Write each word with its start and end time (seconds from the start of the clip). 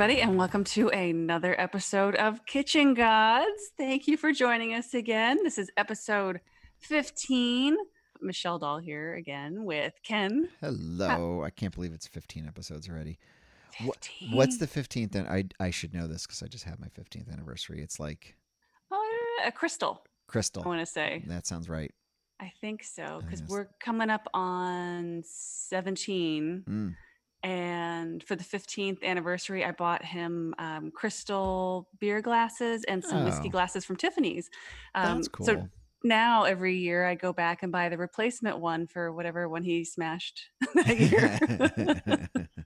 everybody, 0.00 0.20
and 0.22 0.38
welcome 0.38 0.62
to 0.62 0.88
another 0.90 1.60
episode 1.60 2.14
of 2.14 2.46
Kitchen 2.46 2.94
Gods. 2.94 3.72
Thank 3.76 4.06
you 4.06 4.16
for 4.16 4.30
joining 4.30 4.72
us 4.72 4.94
again. 4.94 5.38
This 5.42 5.58
is 5.58 5.72
episode 5.76 6.38
15. 6.78 7.76
Michelle 8.20 8.60
Dahl 8.60 8.78
here 8.78 9.14
again 9.14 9.64
with 9.64 9.94
Ken. 10.04 10.50
Hello. 10.60 11.42
I 11.42 11.50
can't 11.50 11.74
believe 11.74 11.92
it's 11.92 12.06
15 12.06 12.46
episodes 12.46 12.88
already. 12.88 13.18
Wha- 13.80 13.90
15. 13.94 14.36
What's 14.36 14.58
the 14.58 14.68
15th? 14.68 15.16
And 15.16 15.26
I 15.26 15.46
I 15.58 15.70
should 15.70 15.92
know 15.92 16.06
this 16.06 16.28
because 16.28 16.44
I 16.44 16.46
just 16.46 16.62
had 16.62 16.78
my 16.78 16.86
15th 16.86 17.32
anniversary. 17.32 17.82
It's 17.82 17.98
like 17.98 18.36
Oh, 18.92 19.40
a 19.44 19.50
crystal, 19.50 20.04
crystal. 20.28 20.62
I 20.64 20.68
want 20.68 20.80
to 20.80 20.86
say. 20.86 21.24
That 21.26 21.44
sounds 21.48 21.68
right. 21.68 21.92
I 22.38 22.52
think 22.60 22.84
so, 22.84 23.20
because 23.24 23.42
we're 23.48 23.66
coming 23.80 24.10
up 24.10 24.28
on 24.32 25.24
17. 25.26 26.62
Mm. 26.68 26.94
And 27.42 28.22
for 28.22 28.34
the 28.34 28.44
15th 28.44 29.02
anniversary, 29.02 29.64
I 29.64 29.70
bought 29.72 30.04
him 30.04 30.54
um, 30.58 30.90
crystal 30.90 31.88
beer 32.00 32.20
glasses 32.20 32.84
and 32.84 33.04
some 33.04 33.22
whiskey 33.22 33.48
Oh. 33.48 33.52
glasses 33.52 33.84
from 33.84 33.96
Tiffany's. 33.96 34.50
Um, 34.94 35.18
That's 35.18 35.28
cool. 35.28 35.46
So 35.46 35.62
now 36.04 36.44
every 36.44 36.76
year 36.78 37.06
I 37.06 37.14
go 37.14 37.32
back 37.32 37.62
and 37.62 37.70
buy 37.72 37.88
the 37.88 37.98
replacement 37.98 38.58
one 38.58 38.86
for 38.86 39.12
whatever 39.12 39.48
one 39.48 39.62
he 39.62 39.84
smashed 39.84 40.50
that 40.74 40.98
year. 40.98 41.38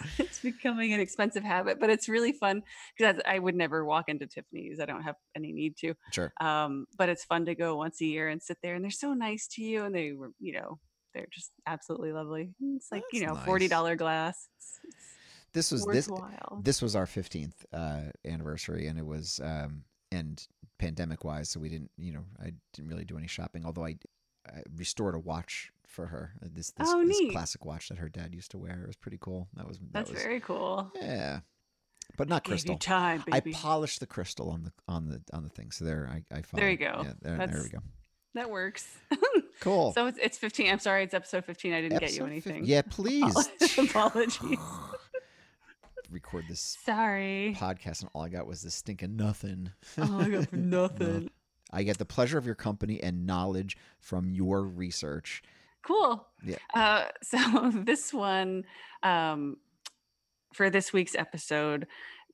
it's 0.18 0.38
becoming 0.40 0.92
an 0.92 1.00
expensive 1.00 1.42
habit, 1.44 1.78
but 1.80 1.90
it's 1.90 2.08
really 2.08 2.32
fun 2.32 2.62
because 2.96 3.20
I 3.26 3.38
would 3.38 3.54
never 3.54 3.84
walk 3.84 4.08
into 4.08 4.26
Tiffany's. 4.26 4.80
I 4.80 4.86
don't 4.86 5.02
have 5.02 5.16
any 5.36 5.52
need 5.52 5.76
to. 5.78 5.94
sure. 6.12 6.32
Um, 6.40 6.86
but 6.96 7.08
it's 7.08 7.24
fun 7.24 7.44
to 7.46 7.54
go 7.54 7.76
once 7.76 8.00
a 8.00 8.06
year 8.06 8.28
and 8.28 8.42
sit 8.42 8.58
there, 8.62 8.74
and 8.74 8.84
they're 8.84 8.90
so 8.90 9.12
nice 9.14 9.46
to 9.48 9.62
you, 9.62 9.84
and 9.84 9.94
they 9.94 10.12
were, 10.12 10.30
you 10.38 10.52
know, 10.52 10.78
they're 11.14 11.26
just 11.30 11.50
absolutely 11.66 12.12
lovely. 12.12 12.50
It's 12.76 12.90
like 12.92 13.04
you 13.12 13.26
know, 13.26 13.34
nice. 13.34 13.44
forty 13.44 13.68
dollar 13.68 13.96
glass. 13.96 14.48
It's, 14.56 14.78
it's 14.84 14.96
This 15.52 15.70
was 15.72 15.84
this 15.86 16.08
worthwhile. 16.08 16.60
this 16.62 16.80
was 16.80 16.94
our 16.94 17.06
15th 17.06 17.54
uh, 17.72 18.10
anniversary, 18.24 18.86
and 18.86 18.98
it 18.98 19.04
was 19.06 19.40
um, 19.42 19.82
and 20.12 20.46
pandemic 20.78 21.24
wise, 21.24 21.50
so 21.50 21.60
we 21.60 21.68
didn't 21.68 21.90
you 21.98 22.12
know 22.12 22.24
I 22.40 22.52
didn't 22.72 22.90
really 22.90 23.04
do 23.04 23.18
any 23.18 23.26
shopping. 23.26 23.64
Although 23.64 23.84
I, 23.86 23.96
I 24.48 24.62
restored 24.76 25.14
a 25.14 25.18
watch 25.18 25.70
for 25.86 26.06
her. 26.06 26.32
uh, 26.42 26.48
This 26.52 26.70
this, 26.70 26.88
Oh, 26.90 27.04
this 27.04 27.20
classic 27.32 27.64
watch 27.64 27.88
that 27.88 27.98
her 27.98 28.08
dad 28.08 28.34
used 28.34 28.52
to 28.52 28.58
wear. 28.58 28.80
It 28.82 28.86
was 28.86 28.96
pretty 28.96 29.18
cool. 29.20 29.48
That 29.54 29.66
was 29.66 29.78
that 29.78 29.92
That's 29.92 30.10
was 30.12 30.22
very 30.22 30.40
cool. 30.40 30.90
yeah, 31.00 31.40
but 32.16 32.28
not 32.28 32.44
crystal. 32.44 32.78
time. 32.78 33.24
I 33.32 33.40
polished 33.40 33.98
the 34.00 34.06
crystal 34.06 34.50
on 34.50 34.62
the 34.62 34.72
on 34.86 35.08
the 35.08 35.20
on 35.32 35.42
the 35.42 35.48
thing. 35.50 35.72
So 35.72 35.84
there, 35.84 36.08
I, 36.10 36.22
I 36.36 36.42
There 36.52 36.70
you 36.70 36.76
go. 36.76 37.02
Yeah, 37.04 37.12
there, 37.20 37.46
there 37.46 37.62
we 37.62 37.68
go. 37.70 37.78
That 38.34 38.50
works. 38.50 38.88
Cool. 39.60 39.92
so 39.92 40.06
it's 40.06 40.18
it's 40.18 40.38
fifteen. 40.38 40.70
I'm 40.72 40.78
sorry, 40.78 41.04
it's 41.04 41.12
episode 41.12 41.44
fifteen. 41.44 41.74
I 41.74 41.82
didn't 41.82 41.98
get 42.00 42.12
you 42.12 42.24
Episode 42.24 42.30
anything. 42.30 42.64
Yeah, 42.64 42.80
please. 42.80 43.36
Apologies. 43.78 44.58
Record 46.10 46.46
this 46.48 46.78
Sorry. 46.82 47.54
podcast, 47.58 48.00
and 48.00 48.10
all 48.14 48.22
I 48.22 48.30
got 48.30 48.46
was 48.46 48.62
this 48.62 48.74
stinking 48.74 49.16
nothing. 49.16 49.70
Oh, 49.98 50.18
I 50.20 50.28
got 50.30 50.52
nothing. 50.52 51.30
I 51.70 51.82
get 51.82 51.98
the 51.98 52.06
pleasure 52.06 52.38
of 52.38 52.46
your 52.46 52.54
company 52.54 53.02
and 53.02 53.26
knowledge 53.26 53.76
from 53.98 54.30
your 54.30 54.62
research. 54.62 55.42
Cool. 55.86 56.26
Yeah. 56.42 56.56
Uh, 56.74 57.04
so 57.22 57.70
this 57.84 58.12
one, 58.14 58.64
um, 59.02 59.58
for 60.54 60.68
this 60.70 60.92
week's 60.92 61.14
episode, 61.14 61.86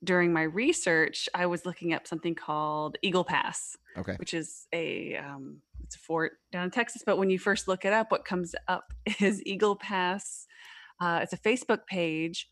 during 0.03 0.31
my 0.33 0.43
research, 0.43 1.27
I 1.35 1.45
was 1.45 1.65
looking 1.65 1.93
up 1.93 2.07
something 2.07 2.35
called 2.35 2.97
Eagle 3.01 3.25
Pass, 3.25 3.75
Okay. 3.97 4.15
which 4.15 4.33
is 4.33 4.65
a 4.73 5.17
um, 5.17 5.57
it's 5.87 5.95
a 5.95 5.99
fort 5.99 6.33
down 6.51 6.65
in 6.65 6.71
Texas. 6.71 7.01
But 7.05 7.17
when 7.17 7.29
you 7.29 7.39
first 7.39 7.67
look 7.67 7.85
it 7.85 7.93
up, 7.93 8.11
what 8.11 8.25
comes 8.25 8.53
up 8.67 8.83
is 9.19 9.41
Eagle 9.45 9.75
Pass. 9.75 10.45
Uh, 11.01 11.19
it's 11.23 11.33
a 11.33 11.37
Facebook 11.37 11.85
page, 11.87 12.49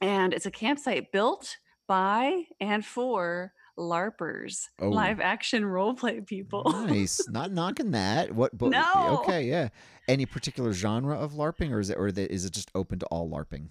and 0.00 0.32
it's 0.34 0.46
a 0.46 0.50
campsite 0.50 1.10
built 1.12 1.56
by 1.88 2.44
and 2.60 2.84
for 2.84 3.52
LARPers, 3.78 4.64
Oh. 4.78 4.88
live 4.90 5.20
action 5.20 5.64
role 5.64 5.94
play 5.94 6.20
people. 6.20 6.64
Nice. 6.86 7.26
Not 7.30 7.50
knocking 7.52 7.92
that. 7.92 8.34
What? 8.34 8.56
But, 8.56 8.70
No. 8.70 9.20
Okay. 9.22 9.44
Yeah. 9.44 9.68
Any 10.06 10.26
particular 10.26 10.72
genre 10.72 11.16
of 11.16 11.32
LARPing, 11.32 11.70
or 11.70 11.80
is 11.80 11.88
it, 11.90 11.96
or 11.96 12.08
is 12.08 12.44
it 12.44 12.52
just 12.52 12.70
open 12.74 12.98
to 12.98 13.06
all 13.06 13.30
LARPing? 13.30 13.70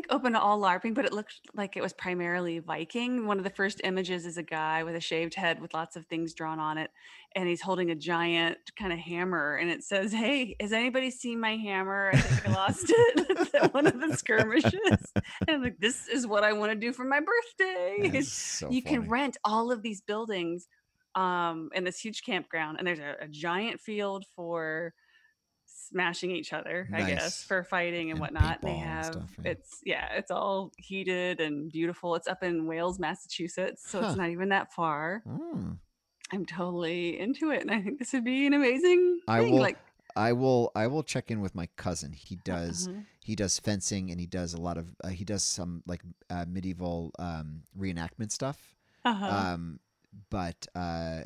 Think 0.00 0.14
open 0.14 0.32
to 0.32 0.40
all 0.40 0.58
LARPing, 0.58 0.94
but 0.94 1.04
it 1.04 1.12
looked 1.12 1.42
like 1.52 1.76
it 1.76 1.82
was 1.82 1.92
primarily 1.92 2.58
Viking. 2.58 3.26
One 3.26 3.36
of 3.36 3.44
the 3.44 3.50
first 3.50 3.82
images 3.84 4.24
is 4.24 4.38
a 4.38 4.42
guy 4.42 4.82
with 4.82 4.94
a 4.96 5.00
shaved 5.00 5.34
head 5.34 5.60
with 5.60 5.74
lots 5.74 5.94
of 5.94 6.06
things 6.06 6.32
drawn 6.32 6.58
on 6.58 6.78
it, 6.78 6.90
and 7.36 7.46
he's 7.46 7.60
holding 7.60 7.90
a 7.90 7.94
giant 7.94 8.56
kind 8.78 8.94
of 8.94 8.98
hammer, 8.98 9.56
and 9.56 9.70
it 9.70 9.84
says, 9.84 10.10
"Hey, 10.10 10.56
has 10.58 10.72
anybody 10.72 11.10
seen 11.10 11.38
my 11.38 11.54
hammer? 11.54 12.12
I 12.14 12.16
think 12.16 12.48
I 12.48 12.52
lost 12.54 12.86
it 12.88 13.54
at 13.54 13.74
one 13.74 13.86
of 13.86 14.00
the 14.00 14.16
skirmishes." 14.16 14.72
And 15.46 15.50
I'm 15.50 15.62
like, 15.62 15.78
"This 15.78 16.08
is 16.08 16.26
what 16.26 16.44
I 16.44 16.54
want 16.54 16.72
to 16.72 16.78
do 16.78 16.94
for 16.94 17.04
my 17.04 17.20
birthday." 17.20 18.22
So 18.22 18.70
you 18.70 18.82
can 18.82 19.06
rent 19.06 19.36
all 19.44 19.70
of 19.70 19.82
these 19.82 20.00
buildings 20.00 20.66
um, 21.14 21.68
in 21.74 21.84
this 21.84 22.00
huge 22.00 22.22
campground, 22.24 22.78
and 22.78 22.86
there's 22.86 23.00
a, 23.00 23.16
a 23.20 23.28
giant 23.28 23.82
field 23.82 24.24
for 24.34 24.94
smashing 25.90 26.30
each 26.30 26.52
other, 26.52 26.88
I 26.92 27.02
guess, 27.02 27.42
for 27.42 27.64
fighting 27.64 28.10
and, 28.10 28.12
And 28.12 28.20
whatnot. 28.20 28.62
They 28.62 28.76
have 28.76 29.06
stuff, 29.06 29.30
yeah. 29.44 29.50
it's 29.50 29.80
yeah, 29.84 30.12
it's 30.14 30.30
all 30.30 30.72
heated 30.76 31.40
and 31.40 31.70
beautiful. 31.70 32.14
It's 32.14 32.28
up 32.28 32.42
in 32.42 32.66
Wales, 32.66 32.98
Massachusetts, 32.98 33.82
so 33.88 34.00
Huh. 34.00 34.08
it's 34.08 34.16
not 34.16 34.30
even 34.30 34.50
that 34.50 34.72
far. 34.72 35.22
Mm. 35.26 35.78
I'm 36.32 36.46
totally 36.46 37.18
into 37.18 37.50
it, 37.50 37.60
and 37.62 37.70
I 37.70 37.82
think 37.82 37.98
this 37.98 38.12
would 38.12 38.24
be 38.24 38.46
an 38.46 38.54
amazing 38.54 39.20
I 39.26 39.40
thing. 39.40 39.52
will- 39.52 39.60
like 39.60 39.78
I 40.16 40.32
will. 40.32 40.72
I 40.74 40.86
will 40.88 41.02
check 41.04 41.30
in 41.30 41.40
with 41.40 41.54
my 41.54 41.68
cousin. 41.76 42.12
He 42.12 42.36
does. 42.44 42.88
uh-huh. 42.88 43.00
he 43.22 43.36
does 43.36 43.58
fencing 43.60 44.10
and 44.10 44.18
he 44.18 44.26
does 44.26 44.54
a 44.54 44.60
lot 44.60 44.76
of 44.76 44.86
uh, 45.04 45.08
he 45.08 45.24
does 45.24 45.44
some 45.44 45.82
like 45.86 46.02
uh, 46.30 46.44
medieval 46.48 47.12
um, 47.18 47.62
reenactment 47.78 48.32
stuff 48.32 48.74
Uh-huh. 49.04 49.24
um, 49.26 49.78
but 50.30 50.66
uh, 50.74 51.20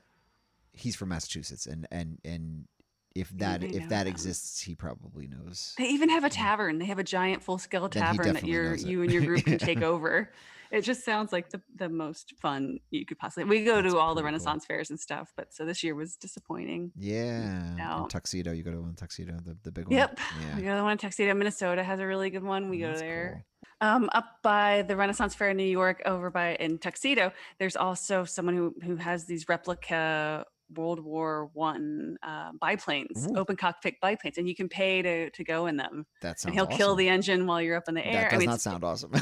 he's 0.73 0.97
from 0.97 1.09
massachusetts 1.11 1.65
and 1.67 1.87
and 1.91 2.19
and 2.25 2.67
if 3.15 3.31
that 3.39 3.63
if 3.63 3.89
that 3.89 4.05
them. 4.05 4.07
exists 4.09 4.61
he 4.61 4.75
probably 4.75 5.27
knows 5.29 5.75
They 5.79 5.85
even 5.87 6.09
have 6.09 6.25
a 6.25 6.31
tavern. 6.31 6.79
They 6.79 6.87
have 6.87 6.99
a 6.99 7.05
giant 7.05 7.43
full 7.43 7.59
scale 7.59 7.89
tavern 7.89 8.17
that 8.19 8.25
definitely 8.35 8.51
your 8.51 8.71
knows 8.71 8.85
it. 8.85 8.89
you 8.89 9.03
and 9.03 9.13
your 9.13 9.23
group 9.23 9.45
can 9.45 9.59
take 9.59 9.83
over. 9.93 10.33
It 10.73 10.81
just 10.81 11.05
sounds 11.05 11.31
like 11.33 11.51
the, 11.51 11.61
the 11.77 11.89
most 11.89 12.35
fun 12.43 12.81
you 12.91 13.07
could 13.07 13.19
possibly. 13.19 13.45
We 13.45 13.65
go 13.65 13.81
That's 13.81 13.95
to 13.95 13.99
all 14.01 14.15
the 14.17 14.23
pretty 14.23 14.39
cool. 14.39 14.47
Renaissance 14.47 14.65
fairs 14.67 14.91
and 14.91 14.99
stuff, 14.99 15.33
but 15.37 15.55
so 15.55 15.65
this 15.65 15.85
year 15.85 15.95
was 15.95 16.17
disappointing. 16.17 16.91
yeah 16.97 17.75
No. 17.77 18.07
tuxedo 18.11 18.51
you 18.51 18.65
go 18.65 18.73
to 18.73 18.81
one 18.81 18.95
tuxedo 18.95 19.37
the, 19.45 19.57
the 19.63 19.71
big 19.71 19.85
one 19.87 19.97
Yep, 19.97 20.19
yeah 20.43 20.57
we 20.57 20.63
go 20.63 20.71
to 20.71 20.77
the 20.79 20.83
one 20.83 20.93
in 20.93 20.99
Tuxedo, 20.99 21.33
Minnesota 21.35 21.85
has 21.85 22.01
a 22.01 22.07
really 22.07 22.31
good 22.31 22.43
one. 22.43 22.69
We 22.71 22.79
go 22.81 22.93
there. 22.97 23.45
cool. 23.81 23.89
Um, 23.89 24.09
up 24.13 24.27
by 24.43 24.83
the 24.83 24.97
Renaissance 24.97 25.35
Fair 25.35 25.51
in 25.51 25.57
New 25.59 25.65
York, 25.65 26.01
over 26.07 26.31
by 26.31 26.55
in 26.57 26.79
Tuxedo, 26.79 27.33
there's 27.59 27.77
also 27.77 28.25
someone 28.25 28.57
who 28.57 28.75
who 28.83 28.97
has 28.97 29.27
these 29.27 29.49
replica 29.49 30.45
World 30.75 31.01
War 31.01 31.51
One 31.53 32.17
uh, 32.23 32.51
biplanes, 32.61 33.27
Ooh. 33.27 33.37
open 33.37 33.57
cockpit 33.57 33.95
biplanes, 34.01 34.39
and 34.39 34.49
you 34.49 34.55
can 34.55 34.69
pay 34.69 35.03
to 35.03 35.31
to 35.31 35.45
go 35.45 35.67
in 35.67 35.77
them. 35.77 36.07
that 36.23 36.41
sounds 36.41 36.45
and 36.47 36.55
he'll 36.55 36.67
kill 36.67 36.95
the 36.95 37.09
engine 37.09 37.47
while 37.47 37.61
you're 37.61 37.77
up 37.77 37.85
in 37.89 37.95
the 37.95 38.07
air. 38.07 38.23
that 38.23 38.31
does 38.31 38.37
I 38.37 38.39
mean, 38.39 38.51
not 38.51 38.61
sound 38.61 38.85
awesome 38.85 39.13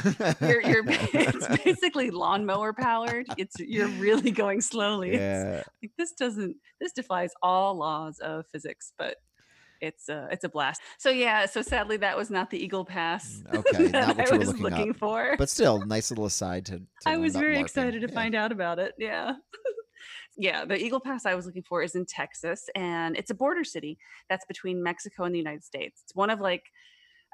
you're, 0.41 0.61
you're 0.61 0.83
it's 0.87 1.63
basically 1.63 2.11
lawnmower 2.11 2.73
powered. 2.73 3.25
It's 3.37 3.55
you're 3.59 3.87
really 3.89 4.31
going 4.31 4.61
slowly. 4.61 5.13
Yeah 5.15 5.63
like, 5.81 5.91
this 5.97 6.11
doesn't 6.13 6.55
this 6.79 6.93
defies 6.93 7.31
all 7.41 7.75
laws 7.75 8.19
of 8.19 8.45
physics, 8.51 8.93
but 8.97 9.17
it's 9.81 10.07
a 10.07 10.29
it's 10.31 10.45
a 10.45 10.49
blast. 10.49 10.81
So 10.97 11.09
yeah, 11.09 11.45
so 11.45 11.61
sadly 11.61 11.97
that 11.97 12.15
was 12.15 12.29
not 12.29 12.49
the 12.49 12.57
Eagle 12.63 12.85
Pass 12.85 13.43
Mm, 13.51 13.55
okay, 13.73 13.87
that 13.87 14.31
I 14.31 14.37
was 14.37 14.47
looking 14.47 14.63
looking 14.63 14.93
for. 14.93 15.35
but 15.37 15.49
still 15.49 15.85
nice 15.85 16.09
little 16.09 16.25
aside 16.25 16.65
to, 16.67 16.77
to 16.79 16.85
I 17.05 17.17
was 17.17 17.35
very 17.35 17.57
LARPing. 17.57 17.61
excited 17.61 18.01
to 18.01 18.07
Yeah. 18.07 18.13
find 18.13 18.33
out 18.35 18.51
about 18.53 18.79
it. 18.79 18.93
Yeah. 18.97 19.33
Yeah, 20.37 20.65
the 20.65 20.77
Eagle 20.77 20.99
Pass 20.99 21.25
I 21.25 21.35
was 21.35 21.45
looking 21.45 21.63
for 21.63 21.81
is 21.81 21.95
in 21.95 22.05
Texas 22.05 22.69
and 22.75 23.15
it's 23.17 23.31
a 23.31 23.35
border 23.35 23.63
city 23.63 23.97
that's 24.29 24.45
between 24.45 24.83
Mexico 24.83 25.23
and 25.23 25.33
the 25.33 25.39
United 25.39 25.63
States. 25.63 26.01
It's 26.03 26.15
one 26.15 26.29
of 26.29 26.39
like 26.39 26.63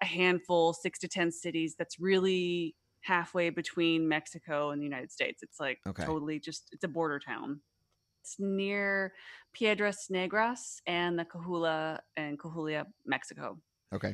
a 0.01 0.05
handful, 0.05 0.73
6 0.73 0.99
to 0.99 1.07
10 1.07 1.31
cities 1.31 1.75
that's 1.77 1.99
really 1.99 2.75
halfway 3.01 3.49
between 3.49 4.07
Mexico 4.07 4.71
and 4.71 4.81
the 4.81 4.85
United 4.85 5.11
States. 5.11 5.43
It's 5.43 5.59
like 5.59 5.79
Okay. 5.87 6.03
totally 6.03 6.39
just 6.39 6.69
it's 6.71 6.83
a 6.83 6.89
border 6.89 7.19
town. 7.19 7.61
It's 8.23 8.35
near 8.39 9.13
Piedras 9.53 10.07
Negras 10.11 10.81
and 10.85 11.17
the 11.17 11.25
Coahuila 11.25 11.99
and 12.17 12.39
Coahuila, 12.39 12.85
Mexico 13.05 13.57
okay 13.93 14.13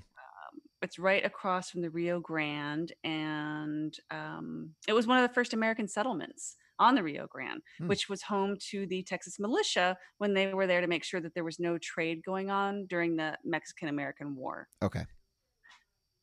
it's 0.86 1.00
right 1.00 1.26
across 1.26 1.72
from 1.72 1.82
the 1.82 1.90
Rio 1.90 2.20
Grande, 2.20 2.94
and 3.04 3.98
um, 4.12 4.76
it 4.88 4.94
was 4.94 5.08
one 5.08 5.18
of 5.18 5.28
the 5.28 5.34
first 5.34 5.54
American 5.54 5.88
settlements 5.88 6.56
on 6.80 6.96
the 6.96 7.04
Rio 7.04 7.28
Grande, 7.28 7.62
Hmm. 7.78 7.88
which 7.88 8.10
was 8.10 8.22
home 8.24 8.58
to 8.72 8.86
the 8.88 9.04
Texas 9.04 9.40
militia 9.40 9.98
when 10.18 10.34
they 10.34 10.54
were 10.54 10.68
there 10.68 10.82
to 10.82 10.88
make 10.88 11.04
sure 11.04 11.22
that 11.22 11.34
there 11.34 11.44
was 11.44 11.60
no 11.60 11.78
trade 11.78 12.22
going 12.24 12.50
on 12.50 12.86
during 12.88 13.16
the 13.16 13.38
Mexican 13.44 13.88
American 13.90 14.36
War. 14.36 14.68
okay 14.82 15.06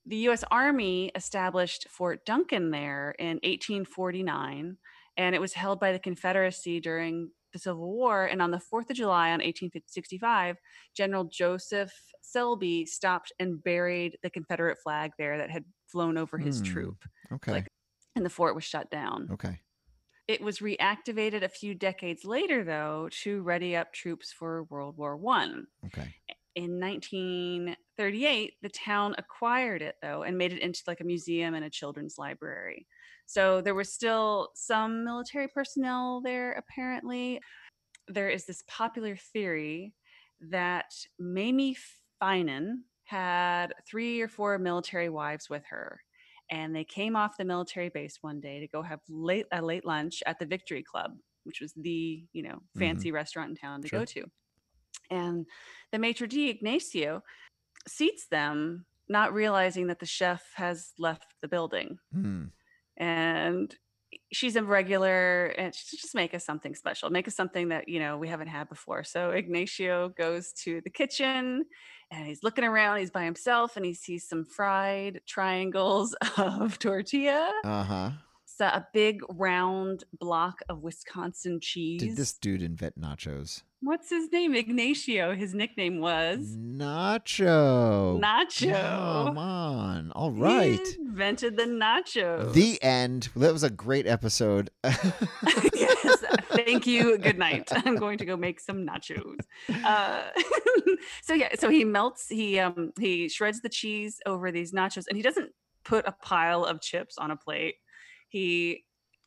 The 0.07 0.17
U.S. 0.29 0.43
Army 0.51 1.11
established 1.15 1.87
Fort 1.89 2.25
Duncan 2.27 2.71
there 2.71 3.15
in 3.19 3.39
1849, 3.45 4.77
and 5.17 5.35
it 5.35 5.41
was 5.41 5.53
held 5.55 5.79
by 5.81 5.93
the 5.93 5.99
Confederacy 5.99 6.81
during 6.81 7.31
the 7.53 7.59
Civil 7.59 7.93
War. 7.93 8.25
And 8.27 8.43
on 8.43 8.51
the 8.51 8.59
4th 8.59 8.91
of 8.91 8.97
July 8.97 9.29
on 9.29 9.41
1865, 9.41 10.57
General 10.97 11.25
Joseph 11.25 11.93
Shelby 12.33 12.87
stopped 12.87 13.33
and 13.39 13.63
buried 13.63 14.19
the 14.23 14.31
Confederate 14.31 14.79
flag 14.83 15.13
there 15.19 15.39
that 15.39 15.51
had 15.51 15.65
flown 15.87 16.17
over 16.17 16.39
his 16.39 16.59
Hmm. 16.59 16.65
troop. 16.65 17.05
okay 17.33 17.53
Like, 17.53 17.69
and 18.17 18.25
the 18.25 18.31
fort 18.31 18.55
was 18.55 18.65
shut 18.65 18.91
down. 18.91 19.29
Okay. 19.33 19.61
It 20.33 20.41
was 20.41 20.61
reactivated 20.61 21.43
a 21.43 21.49
few 21.51 21.75
decades 21.75 22.25
later, 22.25 22.65
though, 22.65 23.11
to 23.21 23.43
ready 23.43 23.77
up 23.77 23.93
troops 23.93 24.33
for 24.33 24.63
World 24.71 24.97
War 24.97 25.15
One. 25.15 25.67
Okay. 25.85 26.15
In 26.55 26.81
1938, 26.81 28.55
the 28.63 28.69
town 28.71 29.15
acquired 29.19 29.83
it 29.83 29.97
though 30.01 30.23
and 30.23 30.39
made 30.39 30.55
it 30.55 30.63
into 30.63 30.81
like 30.87 31.03
a 31.03 31.05
museum 31.05 31.53
and 31.53 31.67
a 31.67 31.71
children's 31.71 32.17
library. 32.17 32.87
So 33.27 33.61
there 33.61 33.75
was 33.75 33.93
still 33.93 34.49
some 34.55 35.05
military 35.05 35.49
personnel 35.49 36.23
there, 36.23 36.53
apparently. 36.53 37.39
There 38.09 38.31
is 38.31 38.47
this 38.47 38.65
popular 38.67 39.17
theory 39.17 39.93
that 40.49 40.95
Mamie 41.19 41.77
Finan 42.23 42.85
had 43.05 43.75
three 43.87 44.23
or 44.23 44.29
four 44.29 44.59
military 44.59 45.11
wives 45.11 45.51
with 45.51 45.65
her. 45.69 46.01
And 46.53 46.77
they 46.77 46.85
came 46.85 47.17
off 47.17 47.39
the 47.39 47.47
military 47.47 47.91
base 47.91 48.19
one 48.23 48.41
day 48.41 48.61
to 48.61 48.69
go 48.69 48.83
have 48.83 49.01
late 49.11 49.47
a 49.53 49.63
late 49.63 49.87
lunch 49.87 50.23
at 50.27 50.39
the 50.41 50.47
Victory 50.47 50.85
Club, 50.85 51.13
which 51.45 51.61
was 51.63 51.75
the, 51.75 52.29
you 52.35 52.45
know, 52.45 52.61
Mhm. 52.75 53.03
fancy 53.03 53.13
restaurant 53.13 53.51
in 53.51 53.57
town 53.57 53.83
to 53.83 53.91
Sure. 53.91 54.01
go 54.01 54.07
to. 54.07 54.27
And 55.11 55.47
the 55.93 55.99
maitre 55.99 56.29
d' 56.29 56.51
Ignacio 56.51 57.23
seats 57.89 58.29
them, 58.29 58.87
not 59.09 59.35
realizing 59.35 59.89
that 59.89 60.01
the 60.01 60.07
chef 60.07 60.53
has 60.57 60.93
left 60.99 61.35
the 61.43 61.49
building 61.49 61.99
Hmm. 62.13 62.45
and 62.97 63.77
she's 64.33 64.57
a 64.57 64.63
regular 64.65 65.47
and 65.59 65.75
she's 65.75 66.01
just 66.01 66.15
make 66.15 66.35
us 66.35 66.45
something 66.45 66.75
special 66.75 67.09
make 67.11 67.27
us 67.27 67.35
something 67.35 67.69
that 67.69 67.89
you 67.89 67.99
know 67.99 68.19
we 68.19 68.29
haven't 68.29 68.49
had 68.49 68.69
before 68.69 69.03
so 69.05 69.31
ignacio 69.31 70.11
goes 70.11 70.53
to 70.53 70.81
the 70.83 70.91
kitchen 70.91 71.65
and 72.13 72.27
he's 72.27 72.43
looking 72.45 72.65
around 72.65 72.99
he's 72.99 73.11
by 73.11 73.25
himself 73.25 73.77
and 73.77 73.85
he 73.85 73.95
sees 73.95 74.29
some 74.29 74.45
fried 74.45 75.21
triangles 75.27 76.15
of 76.37 76.79
tortilla 76.79 77.51
Uh 77.65 77.83
huh. 77.83 78.11
A 78.67 78.87
big 78.93 79.21
round 79.31 80.05
block 80.19 80.61
of 80.69 80.83
wisconsin 80.83 81.61
cheese 81.61 82.01
Did 82.01 82.17
this 82.17 82.33
dude 82.33 82.63
invent 82.63 83.01
nachos? 83.01 83.63
what's 83.81 84.11
his 84.11 84.31
name 84.31 84.55
ignacio 84.55 85.35
his 85.35 85.55
nickname 85.55 86.01
was 86.01 86.57
Nacho. 86.57 88.21
nacho 88.21 89.27
Come 89.27 89.39
on. 89.39 90.13
All 90.13 90.31
right. 90.31 90.81
He 90.87 91.01
invented 91.01 91.57
the 91.57 91.65
nacho 91.65 92.53
The 92.53 92.83
end. 92.83 93.29
That 93.37 93.53
was 93.53 93.63
a 93.63 93.71
great 93.71 94.07
episode. 94.07 94.71
yes. 94.85 96.25
Thank 96.53 96.87
you. 96.87 97.19
Good 97.19 97.39
night. 97.39 97.69
I'm 97.73 97.97
going 97.97 98.19
to 98.19 98.25
go 98.25 98.37
make 98.37 98.61
some 98.61 98.87
nachos. 98.87 99.41
Uh, 99.85 100.23
so 101.23 101.35
yeah, 101.35 101.49
so 101.59 101.69
he 101.69 101.85
melts. 101.85 102.29
He 102.29 102.59
um 102.59 102.93
he 102.99 103.29
shreds 103.29 103.61
the 103.61 103.69
cheese 103.69 104.21
over 104.27 104.51
these 104.51 104.73
nachos, 104.73 105.07
and 105.09 105.17
he 105.17 105.23
doesn't 105.23 105.51
put 105.85 106.07
a 106.07 106.13
pile 106.13 106.65
of 106.65 106.81
chips 106.81 107.19
on 107.19 107.31
a 107.31 107.37
plate. 107.37 107.77
He 108.33 108.85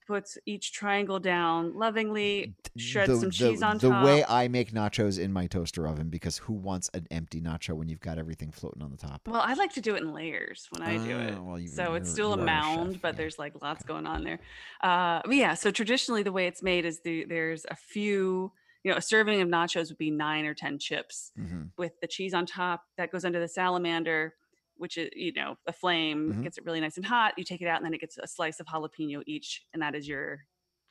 puts 0.08 0.36
each 0.48 0.72
triangle 0.72 1.20
down 1.20 1.76
lovingly, 1.76 2.56
shreds 2.76 3.20
some 3.20 3.30
cheese 3.30 3.62
on 3.62 3.78
the 3.78 3.90
top. 3.90 4.02
The 4.02 4.06
way 4.06 4.26
I 4.28 4.48
make 4.48 4.72
nachos 4.72 5.20
in 5.20 5.32
my 5.32 5.46
toaster 5.46 5.88
oven 5.88 6.10
because 6.10 6.40
who 6.40 6.54
wants 6.54 6.90
an 6.96 7.06
empty 7.12 7.40
nacho 7.40 7.76
when 7.76 7.88
you've 7.88 8.00
got 8.00 8.18
everything 8.18 8.52
floating 8.52 8.82
on 8.82 8.90
the 8.90 8.98
top? 8.98 9.28
well, 9.28 9.42
I 9.42 9.54
like 9.54 9.74
to 9.74 9.82
do 9.82 9.94
it 9.96 10.02
in 10.02 10.12
layers 10.12 10.68
when 10.72 10.82
I 10.82 10.98
do 10.98 11.18
it. 11.20 11.36
Ah, 11.38 11.42
well, 11.42 11.60
you- 11.60 11.68
so 11.68 11.94
it's 11.94 12.10
still 12.12 12.34
a 12.34 12.38
mound, 12.38 12.94
chef, 12.94 13.02
but 13.02 13.14
yeah. 13.14 13.18
there's 13.18 13.38
like 13.38 13.54
lots 13.62 13.84
going 13.84 14.08
on 14.08 14.24
there. 14.24 14.40
Uh, 14.82 15.22
yeah, 15.30 15.54
so 15.54 15.70
traditionally 15.70 16.24
the 16.24 16.32
way 16.32 16.48
it's 16.48 16.64
made 16.64 16.84
is 16.86 17.02
the 17.02 17.26
there's 17.26 17.66
a 17.70 17.76
few, 17.76 18.52
you 18.84 18.90
know, 18.92 18.98
a 18.98 19.02
serving 19.02 19.40
of 19.42 19.48
nachos 19.50 19.90
would 19.90 20.00
be 20.00 20.10
nine 20.10 20.46
or 20.46 20.56
ten 20.56 20.80
chips 20.80 21.32
Mhm. 21.40 21.70
with 21.78 21.94
the 22.02 22.08
cheese 22.08 22.34
on 22.34 22.48
top 22.48 22.86
that 22.98 23.12
goes 23.12 23.24
under 23.24 23.40
the 23.40 23.48
salamander, 23.48 24.34
which 24.78 24.98
is 24.98 25.10
you 25.14 25.34
know 25.34 25.58
a 25.68 25.74
flame 25.74 26.36
Mhm. 26.36 26.44
gets 26.44 26.58
it 26.58 26.66
really 26.66 26.82
nice 26.82 26.98
and 26.98 27.06
hot. 27.06 27.34
You 27.38 27.44
take 27.44 27.62
it 27.62 27.68
out, 27.68 27.78
and 27.78 27.86
then 27.86 27.94
it 27.94 28.02
gets 28.02 28.18
a 28.18 28.28
slice 28.28 28.60
of 28.60 28.68
jalapeno 28.68 29.24
each, 29.28 29.66
and 29.74 29.82
that 29.82 29.96
is 29.96 30.08
your 30.08 30.46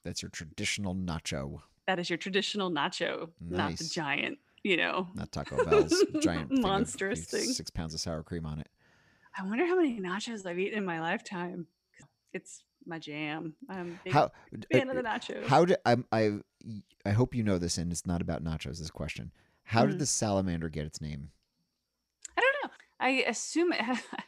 That's 0.05 0.23
your 0.23 0.31
traditional 0.31 0.95
nacho, 0.95 1.63
that 1.87 1.99
is 1.99 2.09
your 2.09 2.17
traditional 2.17 2.71
nacho, 2.71 3.33
not 3.49 3.77
the 3.77 3.85
giant, 3.85 4.39
you 4.63 4.77
know. 4.77 5.09
not 5.15 5.31
Taco 5.33 5.61
Bell's 5.61 6.05
giant 6.17 6.55
thing 6.61 6.81
of 6.81 6.91
Monstrous 6.91 7.27
with 7.31 7.31
thing. 7.31 7.57
Six 7.57 7.71
pounds 7.71 7.95
of 7.95 8.01
sour 8.01 8.23
cream 8.23 8.45
on 8.47 8.59
it. 8.59 8.69
I 9.37 9.45
wonder 9.47 9.67
how 9.67 9.77
many 9.77 10.01
nachos 10.01 10.47
I've 10.47 10.59
eaten 10.59 10.79
in 10.79 10.85
my 10.85 11.01
lifetime. 11.01 11.67
It's 12.33 12.65
my 12.87 12.99
jam. 12.99 13.57
I'm 13.69 13.93
a 13.93 13.97
big 14.05 14.17
How? 14.17 14.31
fan 14.73 14.75
uh, 14.75 14.81
of 14.91 14.97
the 14.97 15.03
nachos. 15.03 15.49
How 15.49 15.65
did 15.65 15.77
I? 15.85 15.97
I 16.13 16.41
I 17.05 17.11
hope 17.11 17.35
you 17.35 17.43
know 17.43 17.59
this, 17.59 17.79
and 17.79 17.93
it's 17.93 18.07
not 18.07 18.23
about 18.23 18.43
nachos. 18.45 18.79
This 18.79 18.91
question: 18.91 19.33
How 19.65 19.87
Mhm. 19.87 19.87
did 19.87 19.99
the 19.99 20.07
salamander 20.07 20.69
get 20.69 20.87
its 20.87 21.01
name? 21.01 21.33
I 23.01 23.07
don't 23.07 23.17
know. 23.17 23.23
I 23.25 23.31
assume 23.31 23.73
it. 23.73 23.81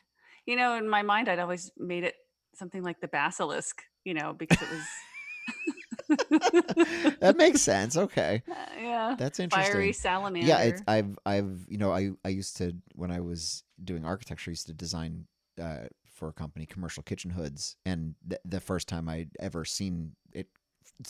you 0.47 0.57
know, 0.57 0.77
in 0.77 0.89
my 0.89 1.03
mind, 1.03 1.29
I'd 1.29 1.39
always 1.39 1.71
made 1.77 2.05
it 2.05 2.15
something 2.55 2.83
like 2.83 3.01
the 3.01 3.09
basilisk. 3.09 3.83
You 4.05 4.15
know, 4.15 4.33
because 4.33 4.59
it 4.63 4.69
was. 4.71 4.87
that 7.21 7.37
makes 7.37 7.61
sense. 7.61 7.97
Okay, 7.97 8.43
Uh, 8.51 8.55
yeah. 8.81 9.17
that's 9.19 9.41
interesting. 9.41 9.73
Fiery 9.73 9.93
salamander. 9.93 10.47
yeah 10.47 10.61
it's 10.61 10.83
i've 10.87 11.19
i've 11.27 11.67
you 11.69 11.79
know 11.79 11.93
i 11.93 12.11
i 12.25 12.29
used 12.29 12.57
to 12.57 12.75
when 12.95 13.11
i 13.11 13.21
was 13.21 13.65
doing 13.83 14.05
architecture 14.05 14.51
I 14.51 14.53
used 14.53 14.67
to 14.67 14.73
design 14.73 15.27
uh 15.61 15.87
for 16.12 16.29
a 16.29 16.33
company 16.33 16.67
commercial 16.67 17.03
kitchen 17.03 17.31
hoods 17.31 17.77
and 17.85 18.15
th- 18.29 18.41
the 18.45 18.61
first 18.61 18.89
time 18.89 19.09
i'd 19.09 19.31
ever 19.41 19.65
seen 19.65 20.12
it 20.33 20.47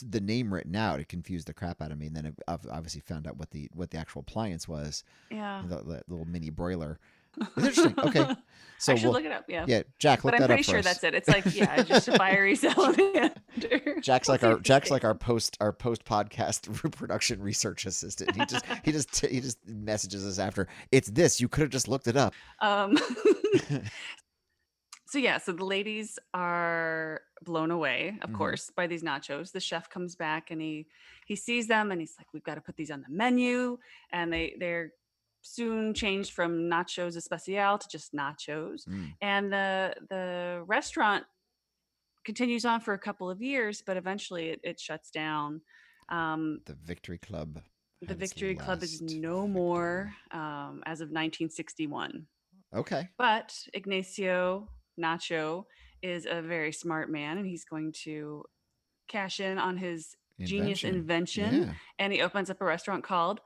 the 0.01 0.19
name 0.19 0.53
written 0.53 0.75
out 0.75 0.99
it 0.99 1.07
confused 1.07 1.47
the 1.47 1.53
crap 1.53 1.81
out 1.81 1.91
of 1.91 1.97
me 1.97 2.07
and 2.07 2.15
then 2.15 2.33
i 2.47 2.57
obviously 2.71 3.01
found 3.01 3.27
out 3.27 3.37
what 3.37 3.51
the 3.51 3.69
what 3.73 3.91
the 3.91 3.97
actual 3.97 4.21
appliance 4.21 4.67
was 4.67 5.03
yeah. 5.31 5.61
the, 5.67 5.77
the 5.77 6.03
little 6.07 6.25
mini 6.25 6.49
broiler 6.49 6.99
it's 7.37 7.57
interesting 7.57 7.93
okay 7.99 8.35
so 8.79 8.93
I 8.93 8.95
should 8.95 9.05
we'll, 9.05 9.13
look 9.13 9.25
it 9.25 9.31
up. 9.31 9.45
Yeah. 9.47 9.65
yeah 9.67 9.81
jack 9.99 10.23
look 10.23 10.33
but 10.33 10.41
I'm 10.41 10.47
pretty 10.47 10.63
sure 10.63 10.81
that's 10.81 11.03
it. 11.03 11.15
It's 11.15 11.27
like 11.27 11.45
yeah, 11.55 11.81
just 11.83 12.07
a 12.07 12.11
fiery 12.17 12.55
salamander. 12.63 13.31
Jack's 14.01 14.29
like 14.29 14.43
our. 14.43 14.59
Jack's 14.59 14.91
like 14.91 15.03
our 15.03 15.15
post 15.15 15.57
our 15.59 15.73
post 15.73 16.05
podcast 16.05 16.71
production 16.91 17.41
research 17.41 17.85
assistant. 17.87 18.35
He 18.35 18.45
just 18.45 18.65
he 18.83 18.91
just 18.91 19.25
he 19.25 19.39
just 19.41 19.57
messages 19.67 20.23
us 20.25 20.37
after. 20.37 20.67
It's 20.91 21.09
this. 21.09 21.41
You 21.41 21.47
could 21.49 21.61
have 21.61 21.69
just 21.71 21.87
looked 21.87 22.07
it 22.07 22.15
up. 22.17 22.35
Um, 22.61 22.97
so 25.07 25.19
yeah, 25.19 25.37
so 25.37 25.53
the 25.53 25.63
ladies 25.65 26.19
are 26.33 27.21
blown 27.43 27.71
away, 27.71 28.17
of 28.21 28.29
Mhm. 28.31 28.35
course, 28.37 28.71
by 28.75 28.87
these 28.87 29.03
nachos. 29.03 29.51
The 29.53 29.59
chef 29.59 29.89
comes 29.89 30.15
back 30.15 30.51
and 30.51 30.61
he 30.61 30.85
he 31.25 31.35
sees 31.35 31.67
them 31.67 31.91
and 31.91 32.01
he's 32.01 32.13
like, 32.17 32.27
"We've 32.33 32.43
got 32.43 32.55
to 32.55 32.61
put 32.61 32.75
these 32.75 32.91
on 32.91 33.01
the 33.01 33.09
menu." 33.09 33.77
And 34.11 34.31
they 34.31 34.55
they're 34.59 34.91
soon 35.55 35.93
changed 35.93 36.31
from 36.33 36.69
nachos 36.69 37.15
especial 37.15 37.77
to 37.77 37.87
just 37.89 38.13
nachos. 38.13 38.87
Mm. 38.87 39.13
And 39.21 39.51
the 39.53 39.95
the 40.09 40.63
restaurant 40.65 41.23
continues 42.25 42.65
on 42.65 42.81
for 42.81 42.93
a 42.93 42.99
couple 42.99 43.29
of 43.29 43.41
years, 43.41 43.81
but 43.85 43.95
eventually 43.97 44.49
it, 44.49 44.59
it 44.63 44.79
shuts 44.79 45.09
down. 45.11 45.61
Um, 46.09 46.59
The 46.65 46.73
Victory 46.73 47.17
Club. 47.17 47.61
the 48.01 48.15
Victory 48.15 48.55
Club 48.55 48.83
is 48.83 49.01
no 49.01 49.47
more 49.47 50.13
um, 50.31 50.83
as 50.85 50.99
of 51.01 51.07
1961. 51.09 52.27
Okay. 52.75 53.07
But 53.17 53.53
Ignacio 53.73 54.67
Nacho 54.99 55.65
is 56.01 56.25
a 56.29 56.41
very 56.41 56.71
smart 56.73 57.09
man 57.09 57.37
and 57.37 57.47
he's 57.47 57.63
going 57.65 57.93
to 58.03 58.43
cash 59.07 59.39
in 59.39 59.57
on 59.57 59.77
his 59.77 60.15
genius 60.41 60.83
invention 60.83 61.63
Yeah. 61.63 61.73
and 61.97 62.13
he 62.13 62.21
opens 62.21 62.49
up 62.49 62.61
a 62.61 62.65
restaurant 62.65 63.03
called 63.03 63.39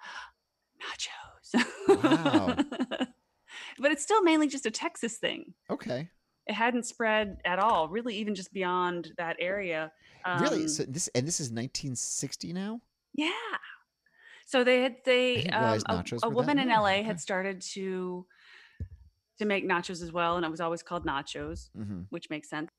Nachos. 1.56 2.04
Wow. 2.04 2.56
but 3.80 3.92
it's 3.92 4.04
still 4.04 4.22
mainly 4.24 4.48
just 4.48 4.66
a 4.66 4.72
Texas 4.72 5.18
thing. 5.18 5.54
Okay. 5.70 6.10
It 6.48 6.54
hadn't 6.54 6.86
spread 6.86 7.38
at 7.46 7.60
all, 7.60 7.88
really, 7.88 8.16
even 8.16 8.36
just 8.36 8.52
beyond 8.54 9.12
that 9.18 9.38
area. 9.40 9.92
really? 10.40 10.62
Um, 10.64 10.68
So 10.68 10.84
this 10.84 11.08
and 11.10 11.28
this 11.28 11.40
is 11.40 11.52
1960 11.52 12.54
now. 12.54 12.82
Yeah. 13.14 13.32
So 14.48 14.64
they 14.64 14.82
had 14.82 14.96
they 15.06 15.46
um, 15.48 15.82
a, 15.88 16.04
a 16.24 16.30
woman 16.30 16.60
in. 16.60 16.70
LA 16.70 16.90
Okay. 16.90 17.04
had 17.04 17.20
started 17.20 17.62
to 17.74 18.26
to 19.40 19.46
make 19.46 19.68
nachos 19.68 20.02
as 20.04 20.12
well, 20.12 20.36
and 20.36 20.46
it 20.46 20.50
was 20.52 20.62
always 20.62 20.84
called 20.84 21.06
nachos, 21.06 21.70
hmm 21.76 22.02
which 22.10 22.30
makes 22.30 22.50
sense. 22.50 22.70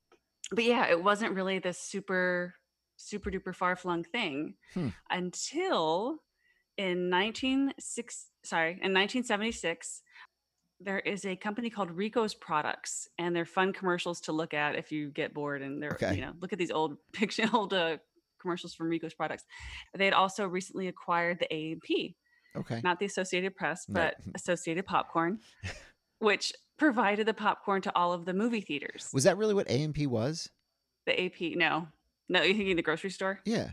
But 0.51 0.65
yeah, 0.65 0.87
it 0.89 1.03
wasn't 1.03 1.35
really 1.35 1.59
this 1.59 1.79
super 1.79 2.55
super 2.97 3.31
duper 3.31 3.55
far 3.55 3.75
flung 3.75 4.05
thing 4.05 4.55
Hmm. 4.75 4.89
until 5.11 6.19
in 6.79 7.11
196 7.11 8.27
sorry 8.45 8.71
in 8.73 8.93
1976 8.95 10.03
there 10.81 10.99
is 10.99 11.25
a 11.25 11.37
company 11.37 11.71
called 11.71 11.93
Rico's 11.93 12.35
Products, 12.35 13.07
and 13.17 13.37
they're 13.37 13.45
fun 13.45 13.73
commercials 13.73 14.21
to 14.23 14.33
look 14.33 14.53
at 14.53 14.75
if 14.75 14.91
you 14.91 15.11
get 15.11 15.33
bored. 15.33 15.63
And 15.63 15.81
they're, 15.81 15.93
Okay. 15.93 16.17
you 16.17 16.21
know, 16.23 16.33
look 16.41 16.53
at 16.53 16.59
these 16.59 16.73
old 16.73 16.97
picture, 17.13 17.49
old 17.53 17.73
uh, 17.73 17.99
commercials 18.41 18.75
from 18.75 18.89
Rico's 18.89 19.15
Products. 19.15 19.45
They 19.97 20.07
had 20.07 20.13
also 20.15 20.45
recently 20.45 20.89
acquired 20.89 21.39
the 21.39 21.47
A&P, 21.55 22.17
Okay. 22.57 22.81
not 22.83 22.99
the 22.99 23.07
Associated 23.07 23.55
Press, 23.55 23.89
No. 23.89 24.01
but 24.01 24.17
Associated 24.35 24.85
Popcorn, 24.85 25.39
which 26.19 26.53
provided 26.79 27.29
the 27.29 27.35
popcorn 27.35 27.81
to 27.83 27.93
all 27.97 28.13
of 28.13 28.25
the 28.25 28.35
movie 28.35 28.61
theaters. 28.61 29.09
Was 29.13 29.23
that 29.23 29.37
really 29.39 29.55
what 29.55 29.71
AMP 29.71 29.99
was? 30.09 30.51
the 31.07 31.27
AP, 31.27 31.57
no, 31.57 31.87
no, 32.29 32.43
you 32.43 32.55
thinking 32.55 32.75
the 32.75 32.83
grocery 32.83 33.11
store? 33.11 33.39
Yeah. 33.45 33.71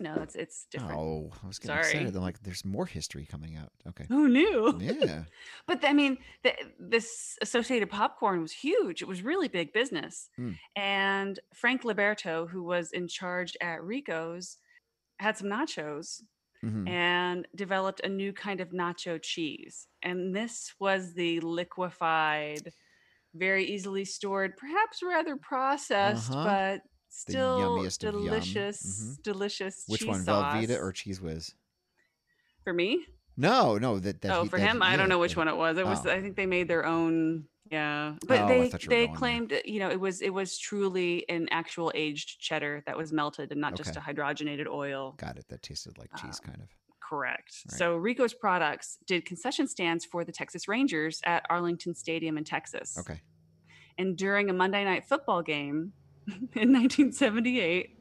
No, 0.00 0.14
it's 0.22 0.34
it's 0.34 0.66
different. 0.70 0.98
Oh, 0.98 1.30
I 1.42 1.46
was 1.46 1.58
getting 1.58 1.76
Sorry. 1.76 1.90
excited. 1.92 2.16
I'm 2.16 2.22
like, 2.22 2.42
there's 2.42 2.64
more 2.64 2.86
history 2.86 3.26
coming 3.26 3.56
out. 3.56 3.70
Okay. 3.88 4.06
Who 4.08 4.28
knew? 4.28 4.76
Yeah. 4.80 5.24
But 5.66 5.84
I 5.84 5.92
mean, 5.92 6.18
the, 6.42 6.52
this 6.80 7.36
Associated 7.42 7.88
Popcorn 7.90 8.40
was 8.40 8.52
huge. 8.52 9.02
It 9.02 9.06
was 9.08 9.22
really 9.22 9.48
big 9.48 9.72
business. 9.72 10.28
Mm. 10.40 10.56
And 10.76 11.40
Frank 11.54 11.82
Liberto, 11.82 12.48
who 12.48 12.62
was 12.64 12.90
in 12.92 13.06
charge 13.06 13.56
at 13.60 13.82
Rico's, 13.82 14.56
had 15.18 15.36
some 15.36 15.48
nachos 15.48 16.22
Mhm. 16.64 16.88
and 16.88 17.48
developed 17.56 18.00
a 18.04 18.08
new 18.08 18.32
kind 18.32 18.60
of 18.60 18.68
nacho 18.70 19.20
cheese. 19.20 19.88
And 20.00 20.34
this 20.34 20.72
was 20.78 21.12
the 21.14 21.40
liquefied, 21.40 22.72
very 23.34 23.64
easily 23.64 24.04
stored, 24.04 24.56
perhaps 24.56 25.02
rather 25.02 25.36
processed, 25.36 26.30
Uh-huh. 26.30 26.44
but 26.44 26.82
still 27.12 27.58
yummiest 27.78 28.06
of 28.08 28.14
yum. 28.14 28.24
delicious, 28.24 29.02
Mhm. 29.18 29.22
delicious 29.22 29.84
Which 29.86 30.00
cheese 30.00 30.08
one, 30.08 30.24
sauce. 30.24 30.54
Velveeta 30.54 30.78
or 30.80 30.92
Cheez 30.92 31.20
Whiz? 31.20 31.54
for 32.64 32.72
me? 32.72 33.06
No, 33.36 33.78
no. 33.78 33.98
That, 33.98 34.20
that 34.22 34.32
oh, 34.36 34.42
he- 34.44 34.48
for 34.48 34.58
that 34.58 34.68
him, 34.70 34.76
he- 34.80 34.86
I 34.88 34.96
don't 34.96 35.08
know 35.08 35.18
which 35.18 35.36
one 35.36 35.48
it 35.48 35.56
was. 35.56 35.78
It 35.78 35.86
was 35.86 36.04
Oh. 36.06 36.10
I 36.10 36.20
think 36.20 36.36
they 36.36 36.46
made 36.46 36.68
their 36.68 36.84
own. 36.86 37.46
Yeah, 37.70 38.16
but 38.26 38.42
Oh, 38.42 38.48
they 38.48 38.68
thought 38.68 38.82
you 38.84 38.88
were 38.90 38.94
they 38.94 39.06
going 39.06 39.12
there. 39.12 39.16
claimed 39.18 39.62
you 39.64 39.78
know 39.78 39.88
it 39.90 39.98
was 39.98 40.20
it 40.20 40.28
was 40.34 40.58
truly 40.58 41.26
an 41.30 41.48
actual 41.50 41.90
aged 41.94 42.38
cheddar 42.38 42.82
that 42.84 42.98
was 42.98 43.12
melted 43.14 43.50
and 43.50 43.58
not 43.60 43.76
just 43.76 43.96
a 43.96 44.00
hydrogenated 44.00 44.66
oil. 44.66 45.14
Got 45.16 45.38
it. 45.38 45.48
That 45.48 45.62
tasted 45.62 45.96
like 45.96 46.10
cheese, 46.20 46.38
Um, 46.44 46.50
kind 46.50 46.62
of. 46.62 46.68
Correct. 47.00 47.54
Right. 47.70 47.78
So 47.78 47.96
Rico's 47.96 48.34
Products 48.34 48.98
did 49.06 49.24
concession 49.24 49.66
stands 49.68 50.04
for 50.04 50.22
the 50.24 50.32
Texas 50.32 50.68
Rangers 50.68 51.20
at 51.24 51.46
Arlington 51.48 51.94
Stadium 51.94 52.36
in 52.36 52.44
Texas. 52.44 52.98
Okay. 52.98 53.22
And 53.96 54.18
during 54.18 54.50
a 54.50 54.52
Monday 54.52 54.84
night 54.84 55.06
football 55.06 55.42
game 55.42 55.94
in 56.54 56.72
1978, 56.72 57.98